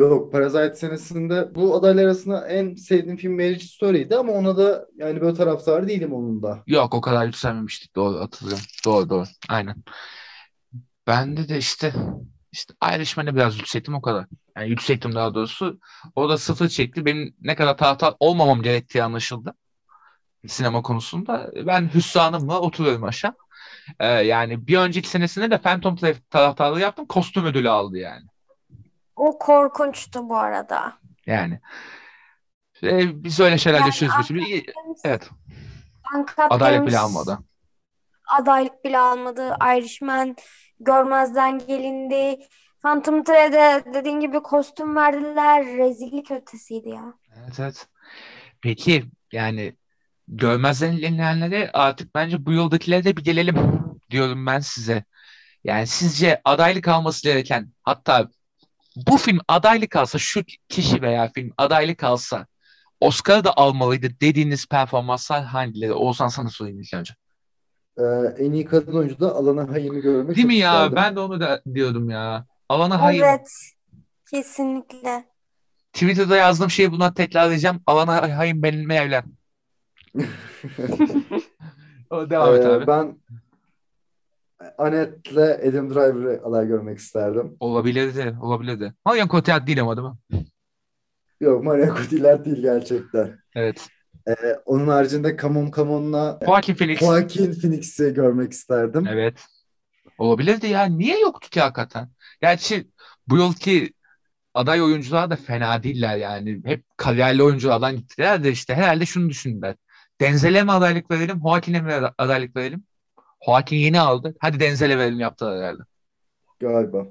[0.00, 5.20] Yok Parasite senesinde bu adaylar arasında en sevdiğim film Marriage Story'ydi ama ona da yani
[5.20, 6.62] böyle taraftar değilim onun da.
[6.66, 7.96] Yok o kadar yükselmemiştik.
[7.96, 8.64] Doğru hatırlıyorum.
[8.84, 9.24] Doğru doğru.
[9.48, 9.76] Aynen.
[11.06, 11.92] Bende de işte
[12.52, 14.26] işte Irishman'e biraz yükselttim o kadar.
[14.56, 15.80] Yani yükselttim daha doğrusu.
[16.14, 17.04] O da sıfır çekti.
[17.04, 19.54] Benim ne kadar taraftar olmamam gerektiği anlaşıldı.
[20.46, 21.50] Sinema konusunda.
[21.66, 23.34] Ben hüsranımla oturuyorum aşağı.
[24.00, 27.06] Ee, yani bir önceki senesinde de Phantom Thread taraftarlığı yaptım.
[27.06, 28.24] Kostüm ödülü aldı yani.
[29.20, 30.92] O korkunçtu bu arada.
[31.26, 31.60] Yani.
[32.82, 34.30] Ee, biz öyle şeyler Yani yaşıyoruz.
[35.04, 35.30] Evet.
[36.16, 37.38] Uncut Adaylık bile almadı.
[38.38, 39.56] adaylık bile almadı.
[39.76, 40.36] Irishman
[40.80, 42.38] görmezden gelindi.
[42.82, 45.66] Phantom Thread'e dediğin gibi kostüm verdiler.
[45.66, 47.14] Rezillik ötesiydi ya.
[47.36, 47.86] Evet evet.
[48.60, 49.76] Peki yani
[50.28, 53.56] görmezden gelinenlere artık bence bu yıldakilere de bir gelelim
[54.10, 55.04] diyorum ben size.
[55.64, 58.28] Yani sizce adaylık alması gereken hatta
[58.96, 62.46] bu film adaylık alsa şu kişi veya film adaylık alsa
[63.00, 65.92] Oscar'ı da almalıydı dediğiniz performanslar hangileri?
[65.92, 67.14] Oğuzhan sana sorayım ilk önce.
[67.98, 68.02] Ee,
[68.38, 70.72] en iyi kadın oyuncu da Alana Haim'i görmek Değil mi ya?
[70.72, 70.96] isterdim.
[70.96, 72.46] Ben de onu da diyordum ya.
[72.68, 73.24] Alana Hayim.
[73.24, 73.48] Evet.
[74.30, 75.24] Kesinlikle.
[75.92, 77.82] Twitter'da yazdığım şeyi buna tekrarlayacağım.
[77.86, 79.24] Alana Hayim benimle evlen.
[82.10, 82.86] O devam et Ee, abi.
[82.86, 83.16] ben
[84.78, 87.56] Annette'le Adam Driver'ı aday görmek isterdim.
[87.60, 88.94] Olabilirdi, olabilirdi.
[89.06, 90.46] Marion Cotillard değil ama değil mi?
[91.40, 93.38] Yok Maria Cotillard değil gerçekten.
[93.54, 93.88] Evet.
[94.28, 94.34] Ee,
[94.64, 97.00] onun haricinde Come On Come On'la Joaquin Phoenix.
[97.00, 99.06] Joaquin Phoenix'i görmek isterdim.
[99.06, 99.44] Evet.
[100.18, 100.84] Olabilirdi ya.
[100.84, 102.08] Niye yoktu ki hakikaten?
[102.42, 102.88] Gerçi
[103.28, 103.92] bu yılki
[104.54, 106.60] aday oyuncular da fena değiller yani.
[106.64, 109.76] Hep kariyerli oyunculardan gittiler de işte herhalde şunu düşündüler.
[110.20, 112.84] Denzel'e mi adaylık verelim, Joaquin'e mi adaylık verelim?
[113.46, 114.34] Joaquin yeni aldı.
[114.40, 115.82] Hadi Denzel'e verelim yaptılar herhalde.
[116.60, 117.06] Galiba.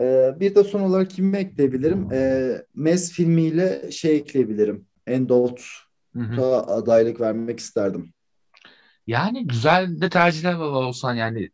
[0.00, 2.12] Ee, bir de son olarak kimi ekleyebilirim?
[2.12, 4.86] Ee, Mez filmiyle şey ekleyebilirim.
[5.06, 5.60] Endolt
[6.16, 6.36] Hı hı.
[6.36, 8.12] da adaylık vermek isterdim.
[9.06, 11.50] Yani güzel de tercihler var olsan yani.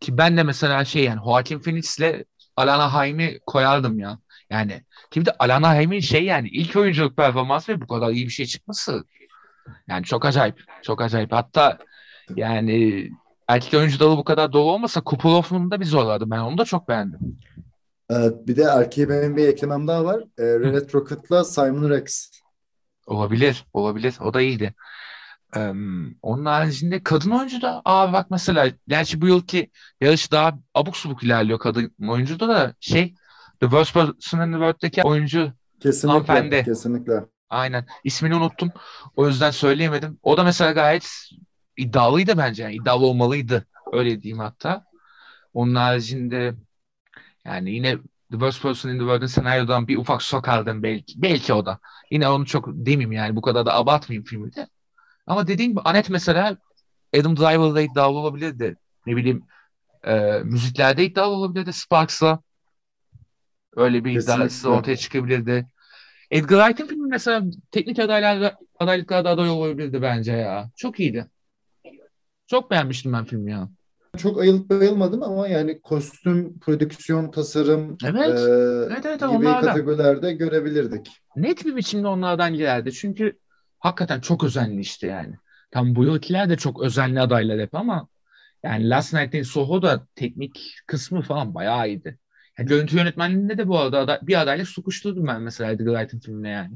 [0.00, 2.24] Ki ben de mesela şey yani Joaquin Phoenix'le
[2.56, 4.18] Alana Haim'i koyardım ya.
[4.50, 4.82] Yani
[5.16, 9.04] de Alana Haim'in şey yani ilk oyunculuk performansı ve bu kadar iyi bir şey çıkması.
[9.88, 10.64] Yani çok acayip.
[10.82, 11.32] Çok acayip.
[11.32, 11.78] Hatta
[12.36, 13.10] yani
[13.48, 16.30] erkek oyuncu dalı bu kadar dolu olmasa Kupulov'un da bir zorladı.
[16.30, 17.18] Ben onu da çok beğendim.
[18.10, 20.20] Evet, bir de erkeğe benim bir eklemem daha var.
[20.38, 22.30] E, Red Rocket'la Simon Rex.
[23.06, 23.66] Olabilir.
[23.72, 24.14] Olabilir.
[24.20, 24.74] O da iyiydi.
[25.56, 25.72] Ee,
[26.22, 29.70] onun haricinde kadın oyuncu da abi bak mesela gerçi bu yılki
[30.00, 33.14] yarış daha abuk subuk ilerliyor kadın oyuncuda da şey
[33.60, 36.64] The Worst Person in the World'daki oyuncu Kesinlikle, hanımefendi.
[36.64, 37.24] kesinlikle.
[37.50, 37.86] Aynen.
[38.04, 38.72] İsmini unuttum.
[39.16, 40.18] O yüzden söyleyemedim.
[40.22, 41.08] O da mesela gayet
[41.76, 42.62] iddialıydı bence.
[42.62, 43.66] Yani iddialı olmalıydı.
[43.92, 44.84] Öyle diyeyim hatta.
[45.54, 46.54] Onun haricinde
[47.44, 51.22] yani yine The Worst Person in the World'ın senaryodan bir ufak sokardım belki.
[51.22, 51.78] Belki o da.
[52.10, 53.36] Yine onu çok demeyeyim yani.
[53.36, 54.68] Bu kadar da abartmayayım filmi de.
[55.26, 56.56] Ama dediğim gibi Anet mesela
[57.16, 58.76] Adam Driver'da iddialı olabilirdi.
[59.06, 59.42] Ne bileyim
[60.04, 62.40] e, müziklerde iddialı olabilirdi Sparks'la.
[63.76, 65.66] Öyle bir iddiası ortaya çıkabilirdi.
[66.30, 70.70] Edgar Wright'ın filmi mesela teknik adaylar, adaylıklarda aday olabilirdi bence ya.
[70.76, 71.26] Çok iyiydi.
[72.52, 73.68] Çok beğenmiştim ben filmi ya.
[74.16, 78.38] Çok ayılıp bayılmadım ama yani kostüm, prodüksiyon, tasarım Evet.
[78.38, 78.42] e,
[78.92, 79.60] Evet evet gibi onlardan.
[79.60, 81.10] kategorilerde görebilirdik.
[81.36, 82.92] Net bir biçimde onlardan girerdi.
[82.92, 83.38] Çünkü
[83.78, 85.34] hakikaten çok özenli işte yani.
[85.70, 88.08] Tam bu yılkiler de çok özenli adaylar hep ama
[88.62, 92.18] yani Last Night in Soho da teknik kısmı falan bayağı iyiydi.
[92.58, 96.48] Yani görüntü yönetmenliğinde de bu arada ada- bir adayla sokuşturdum ben mesela Edgar Wright'ın filmine
[96.48, 96.74] yani.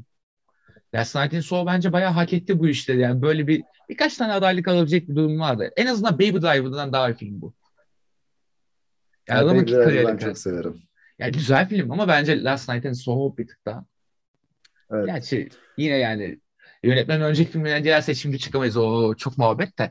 [0.95, 2.99] Last Soho bence bayağı hak etti bu işleri.
[2.99, 5.71] Yani böyle bir birkaç tane adaylık alabilecek bir durum vardı.
[5.77, 7.53] En azından Baby Driver'dan daha iyi film bu.
[9.29, 10.81] Yani adamın Baby Driver'ı ben çok severim.
[11.19, 13.85] yani güzel film ama bence Last Night in Soho bir tık daha.
[14.91, 15.05] Evet.
[15.05, 16.39] Gerçi yine yani
[16.83, 18.77] yönetmen önceki filmlerden dilerse şimdi çıkamayız.
[18.77, 19.89] O çok muhabbet de.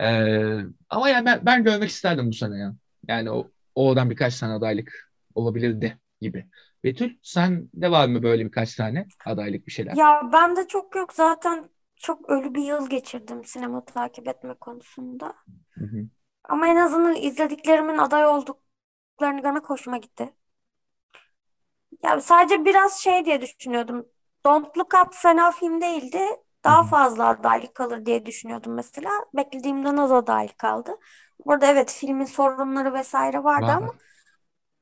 [0.00, 0.58] Ee,
[0.90, 2.74] ama yani ben, ben görmek isterdim bu sene ya.
[3.08, 6.46] Yani o, oradan birkaç tane adaylık olabilirdi gibi.
[6.84, 9.98] Betül sen de var mı böyle birkaç tane adaylık bir şeyler?
[9.98, 15.34] Ya ben de çok yok zaten çok ölü bir yıl geçirdim sinema takip etme konusunda.
[15.78, 16.08] Hı hı.
[16.44, 20.34] Ama en azından izlediklerimin aday olduklarını görmek hoşuma gitti.
[22.02, 24.08] Ya sadece biraz şey diye düşünüyordum.
[24.46, 26.18] Don't Look Up fena film değildi.
[26.64, 29.10] Daha Hı fazla adaylık kalır diye düşünüyordum mesela.
[29.34, 30.90] Beklediğimden az adaylık kaldı.
[31.46, 33.76] Burada evet filmin sorunları vesaire vardı Var.
[33.76, 33.94] ama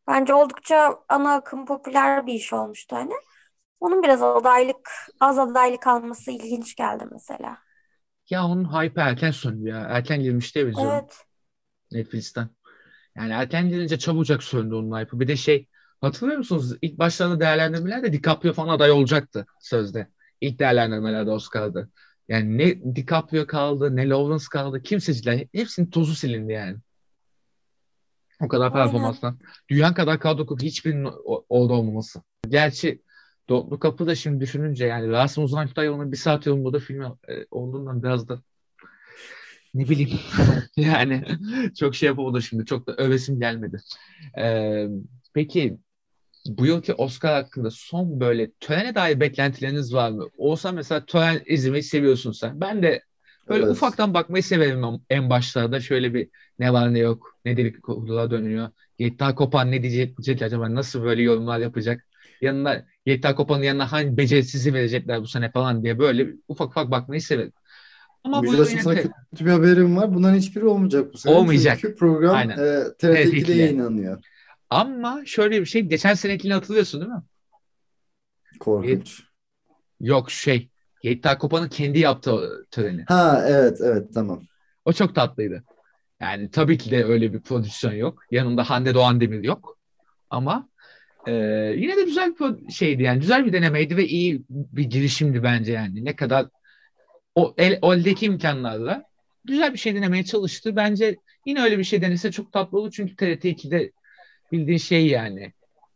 [0.08, 3.14] bence oldukça ana akım popüler bir iş olmuştu hani.
[3.80, 4.90] Onun biraz adaylık,
[5.20, 7.58] az adaylık alması ilginç geldi mesela.
[8.30, 9.76] Ya onun hype erken söndü ya.
[9.80, 11.26] Erken girmişti ya vizyona Evet.
[11.92, 12.48] Netflix'ten.
[13.16, 15.20] Yani erken girince çabucak söndü onun hype'ı.
[15.20, 15.68] Bir de şey
[16.00, 16.74] hatırlıyor musunuz?
[16.82, 20.08] İlk başlarda değerlendirmelerde DiCaprio falan aday olacaktı sözde.
[20.40, 21.88] İlk değerlendirmelerde Oscar'da.
[22.28, 24.82] Yani ne DiCaprio kaldı ne Lawrence kaldı.
[24.82, 26.78] Kimseciler hepsinin tozu silindi yani.
[28.44, 29.38] O kadar performanstan.
[29.68, 31.08] Dünyanın kadar kadro kurup hiçbirinin
[31.48, 32.22] orada olmaması.
[32.48, 33.02] Gerçi
[33.48, 37.46] Don't Look Up'ı da şimdi düşününce yani Rasim Ozan Kütahyalı'nın bir saat yolunda filmi e,
[37.50, 38.42] olduğundan biraz da
[39.74, 40.18] ne bileyim
[40.76, 41.24] yani
[41.78, 42.64] çok şey yapamadım şimdi.
[42.64, 43.80] Çok da övesim gelmedi.
[44.38, 44.86] Ee,
[45.34, 45.78] peki
[46.46, 50.28] bu yılki Oscar hakkında son böyle törene dair beklentileriniz var mı?
[50.36, 52.60] Olsa mesela tören izlemeyi seviyorsun sen.
[52.60, 53.02] Ben de
[53.48, 53.72] böyle Evet.
[53.72, 55.80] ufaktan bakmayı severim en- başlarda.
[55.80, 56.28] Şöyle bir
[56.58, 58.68] ne var ne yok, ne dedikodular dönüyor.
[58.98, 60.74] Yekta Kopan ne diyecek acaba?
[60.74, 62.06] Nasıl böyle yorumlar yapacak?
[62.40, 67.22] Yanına Yekta Kopan'ın yanına hangi becerisizi verecekler bu sene falan diye böyle ufak ufak bakmayı
[67.22, 67.52] severim.
[68.24, 70.14] Ama yine sana kötü bir haberim var.
[70.14, 71.34] Bunların hiçbiri olmayacak bu sene.
[71.34, 71.78] Olmayacak.
[71.80, 72.58] Çünkü program Aynen.
[72.58, 73.52] e, TRT2'de TRT2'de.
[73.52, 74.22] yayınlanıyor.
[74.70, 77.22] Ama şöyle bir şey, geçen senekini hatırlıyorsun değil mi?
[78.60, 79.22] Korkunç.
[80.00, 80.68] Yok şey,
[81.04, 83.04] Yekta Kopan'ın kendi yaptığı töreni.
[83.08, 84.42] Ha evet evet tamam.
[84.84, 85.64] O çok tatlıydı.
[86.20, 88.22] Yani tabii ki de öyle bir prodüksiyon yok.
[88.30, 89.78] Yanında Hande Doğan Demir yok.
[90.30, 90.68] Ama
[91.26, 91.32] e,
[91.76, 93.20] yine de güzel bir şeydi yani.
[93.20, 96.04] Güzel bir denemeydi ve iyi bir girişimdi bence yani.
[96.04, 96.46] Ne kadar
[97.34, 99.04] o el, eldeki imkanlarla
[99.44, 100.76] güzel bir şey denemeye çalıştı.
[100.76, 102.90] Bence yine öyle bir şey denese çok tatlı olur.
[102.90, 103.92] Çünkü TRT2'de
[104.52, 105.52] bildiğin şey yani.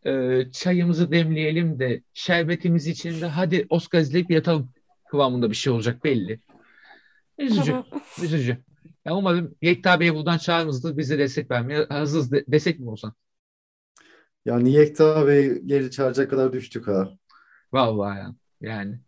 [0.07, 4.71] E, çayımızı demleyelim de şerbetimiz içinde hadi Oscar izleyip yatalım
[5.11, 6.41] kıvamında bir şey olacak belli.
[7.39, 7.83] Üzücü.
[8.23, 8.59] Üzücü.
[9.05, 10.97] Ya umarım Yekta Bey'i buradan çağırırızdır.
[10.97, 13.15] Biz de destek vermeye hazırız de- desek mi olsan?
[14.45, 17.09] Yani Yekta Bey geri çağıracak kadar düştük ha.
[17.73, 18.35] Vallahi ya.
[18.61, 19.01] Yani.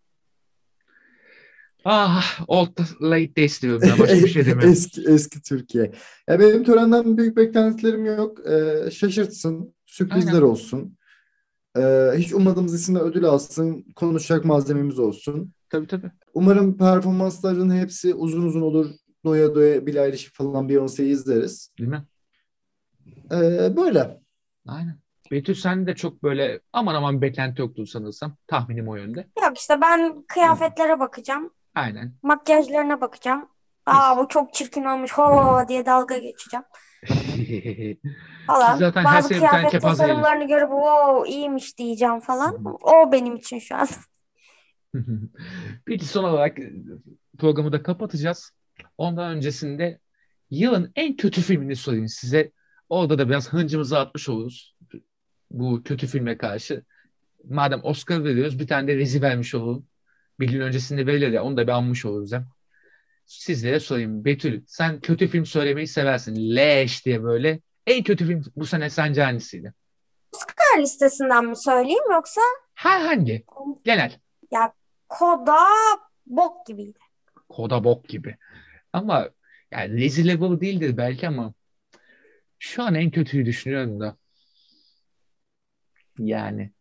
[1.85, 3.99] Ah, old late days diyorum ben.
[3.99, 4.71] Başka bir şey demiyorum.
[4.71, 5.93] Eski, eski Türkiye.
[6.29, 8.47] Ya benim törenden büyük beklentilerim yok.
[8.47, 10.43] Ee, şaşırtsın, sürprizler Aynen.
[10.47, 10.97] olsun.
[11.77, 15.53] Ee, hiç ummadığımız isimler ödül alsın, konuşacak malzememiz olsun.
[15.71, 16.11] Tabii tabii.
[16.35, 18.91] Umarım performansların hepsi uzun uzun olur.
[19.25, 21.73] doya doya Billie Eilish falan Beyoncé'yi izleriz.
[21.79, 22.05] Değil mi?
[23.33, 24.21] Ee, böyle.
[24.67, 24.99] Aynen.
[25.31, 28.37] Betül sen de çok böyle aman aman beklenti yoktu sanırsam.
[28.47, 29.27] Tahminim o yönde.
[29.43, 31.51] Yok işte ben kıyafetlere bakacağım.
[31.75, 32.15] Aynen.
[32.23, 33.49] Makyajlarına bakacağım.
[33.87, 36.65] Aa bu çok çirkin olmuş ho diye dalga geçeceğim
[38.47, 38.77] falan.
[38.77, 42.65] Zaten her Bazı kıyafet tasarımlarını görüp wow iyiymiş diyeceğim falan.
[42.83, 43.89] O benim için şu an.
[45.87, 46.59] Peki son olarak
[47.39, 48.53] programı da kapatacağız.
[48.99, 49.99] Ondan öncesinde
[50.51, 52.53] yılın en kötü filmini sorayım size.
[52.89, 54.77] Orada da biraz hıncımızı atmış oluruz.
[55.51, 56.85] Bu kötü filme karşı.
[57.45, 59.87] Madem Oscar veriyoruz bir tane de Rezi vermiş olalım.
[60.41, 62.47] Bir gün öncesinde verilir ya onu da bir anmış oluruz hem.
[63.27, 64.25] Sizlere sorayım.
[64.25, 66.57] Betül sen kötü film söylemeyi seversin.
[66.57, 67.61] Leş diye böyle.
[67.87, 69.75] En kötü film bu sene sence hangisiydi?
[70.33, 72.41] Oscar listesinden mi söyleyeyim yoksa
[72.75, 73.45] Herhangi.
[73.85, 74.19] Genel.
[75.11, 75.67] Koda
[76.27, 76.99] bok gibiydi.
[77.49, 78.37] Koda bok gibi.
[78.93, 79.31] Ama
[79.71, 81.55] yani Lazy Level değildir belki ama
[82.59, 84.17] şu an en kötüyü düşünüyorum da.
[86.19, 86.73] Yani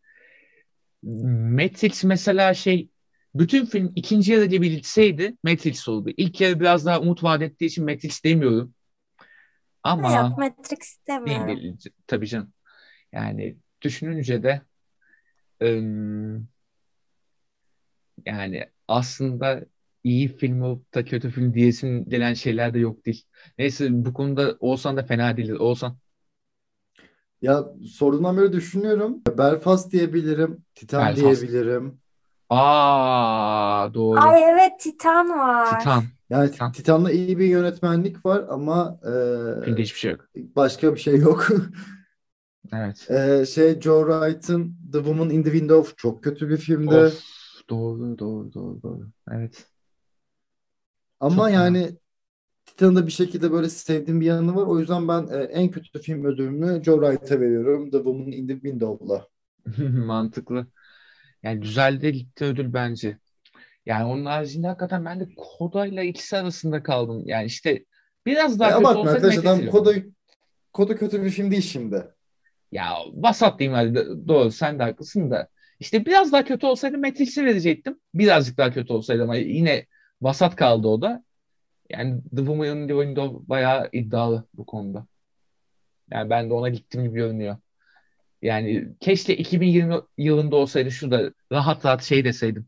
[1.03, 2.89] Matrix mesela şey
[3.35, 6.09] bütün film ikinci yarı gibi bitseydi Matrix oldu.
[6.17, 8.73] İlk yarı biraz daha umut vaat ettiği için Matrix demiyorum.
[9.83, 11.47] Ama Yok Matrix demiyorum.
[11.47, 11.77] değil,
[12.07, 12.53] tabii canım.
[13.11, 14.61] Yani düşününce de
[15.63, 16.47] ım,
[18.25, 19.65] yani aslında
[20.03, 23.23] iyi film olup da kötü film diyesin gelen şeyler de yok değil.
[23.57, 25.59] Neyse bu konuda Oğuzhan da fena değildir.
[25.59, 25.97] Oğuzhan.
[27.41, 29.21] Ya sorduğundan beri düşünüyorum.
[29.37, 30.65] Belfast diyebilirim.
[30.75, 31.41] Titan Belfast.
[31.41, 31.99] diyebilirim.
[32.49, 34.19] Aa doğru.
[34.19, 35.79] Ay evet Titan var.
[35.79, 36.03] Titan.
[36.29, 36.71] Yani Titan.
[36.71, 40.25] Titan'da iyi bir yönetmenlik var ama e, Filmde hiçbir şey yok.
[40.35, 41.47] başka bir şey yok.
[42.73, 43.11] Evet.
[43.11, 46.95] E, şey Joe Wright'ın The Woman in the Window çok kötü bir filmdi.
[46.95, 47.23] Of,
[47.69, 49.11] doğru doğru doğru doğru.
[49.31, 49.67] Evet.
[51.19, 51.97] Ama Çok yani
[52.65, 54.67] Titan'ın da bir şekilde böyle sevdiğim bir yanı var.
[54.67, 57.91] O yüzden ben e, en kötü film ödülünü Joe Wright'a veriyorum.
[57.91, 59.27] The Woman in the Window'la.
[60.05, 60.67] Mantıklı.
[61.43, 63.19] Yani güzel de gitti ödül bence.
[63.85, 67.23] Yani onun haricinde hakikaten ben de Koda'yla ikisi arasında kaldım.
[67.25, 67.85] Yani işte
[68.25, 68.93] biraz daha Ya kötü
[69.27, 69.93] Matrix'i Koda,
[70.73, 72.07] Koda kötü bir film değil şimdi.
[72.71, 74.27] Ya vasat diyeyim hadi.
[74.27, 75.49] Doğru sen de haklısın da.
[75.79, 77.99] İşte biraz daha kötü olsaydı Matrix'i verecektim.
[78.13, 79.85] Birazcık daha kötü olsaydı ama yine
[80.21, 81.23] vasat kaldı o da.
[81.89, 85.07] Yani The Woman in the Window bayağı iddialı bu konuda.
[86.11, 87.57] Yani ben de ona gittim gibi görünüyor.
[88.41, 91.11] Yani keşke 2020 yılında olsaydı şu
[91.51, 92.67] rahat rahat şey deseydim.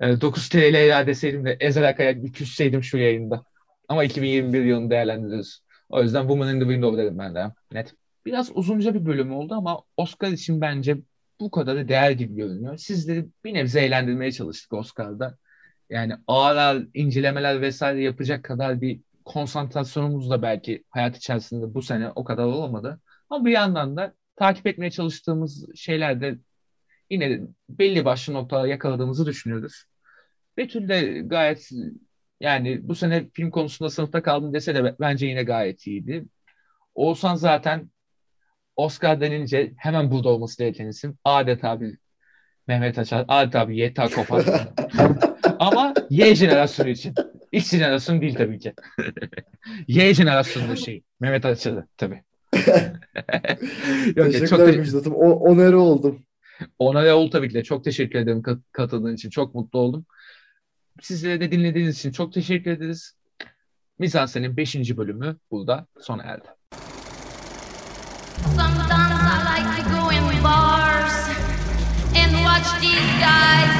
[0.00, 3.44] E, 9 TL ya deseydim de Ezel Akay'a bir küsseydim şu yayında.
[3.88, 5.60] Ama 2021 yılını değerlendiriyoruz.
[5.88, 7.52] O yüzden Woman in the Window dedim ben de.
[7.72, 7.94] Net.
[8.26, 10.96] Biraz uzunca bir bölüm oldu ama Oscar için bence
[11.44, 12.76] bu kadar değer gibi görünüyor.
[12.76, 15.38] Sizleri bir nebze eğlendirmeye çalıştık Oscar'da.
[15.90, 22.10] Yani ağır ağır incelemeler vesaire yapacak kadar bir konsantrasyonumuz da belki hayat içerisinde bu sene
[22.10, 23.00] o kadar olamadı.
[23.30, 26.38] Ama bir yandan da takip etmeye çalıştığımız şeylerde
[27.10, 29.84] yine belli başlı noktalar yakaladığımızı düşünüyoruz.
[30.56, 31.70] Betül de gayet
[32.40, 36.24] yani bu sene film konusunda sınıfta kaldım dese de bence yine gayet iyiydi.
[36.94, 37.90] Oğuzhan zaten
[38.76, 41.18] Oscar denince hemen burada olması gereken isim.
[41.24, 41.98] Adeta bir
[42.66, 44.44] Mehmet Açar, adeta bir Yeta Kopar.
[45.58, 47.14] Ama Y jenerasyonu için.
[47.52, 48.74] X jenerasyonu değil tabii ki.
[49.88, 51.02] Y jenerasyonu şey.
[51.20, 52.22] Mehmet Açar tabii.
[54.16, 55.14] Yok, çok Teşekkürler te- Müjdat'ım.
[55.14, 56.22] O, onere oldum.
[56.78, 59.30] Ona ve ol tabii ki de çok teşekkür ederim kat- katıldığın için.
[59.30, 60.06] Çok mutlu oldum.
[61.02, 63.16] Sizlere de dinlediğiniz için çok teşekkür ederiz.
[63.98, 64.96] Mizansen'in 5.
[64.96, 66.48] bölümü burada sona erdi.
[73.18, 73.73] skies.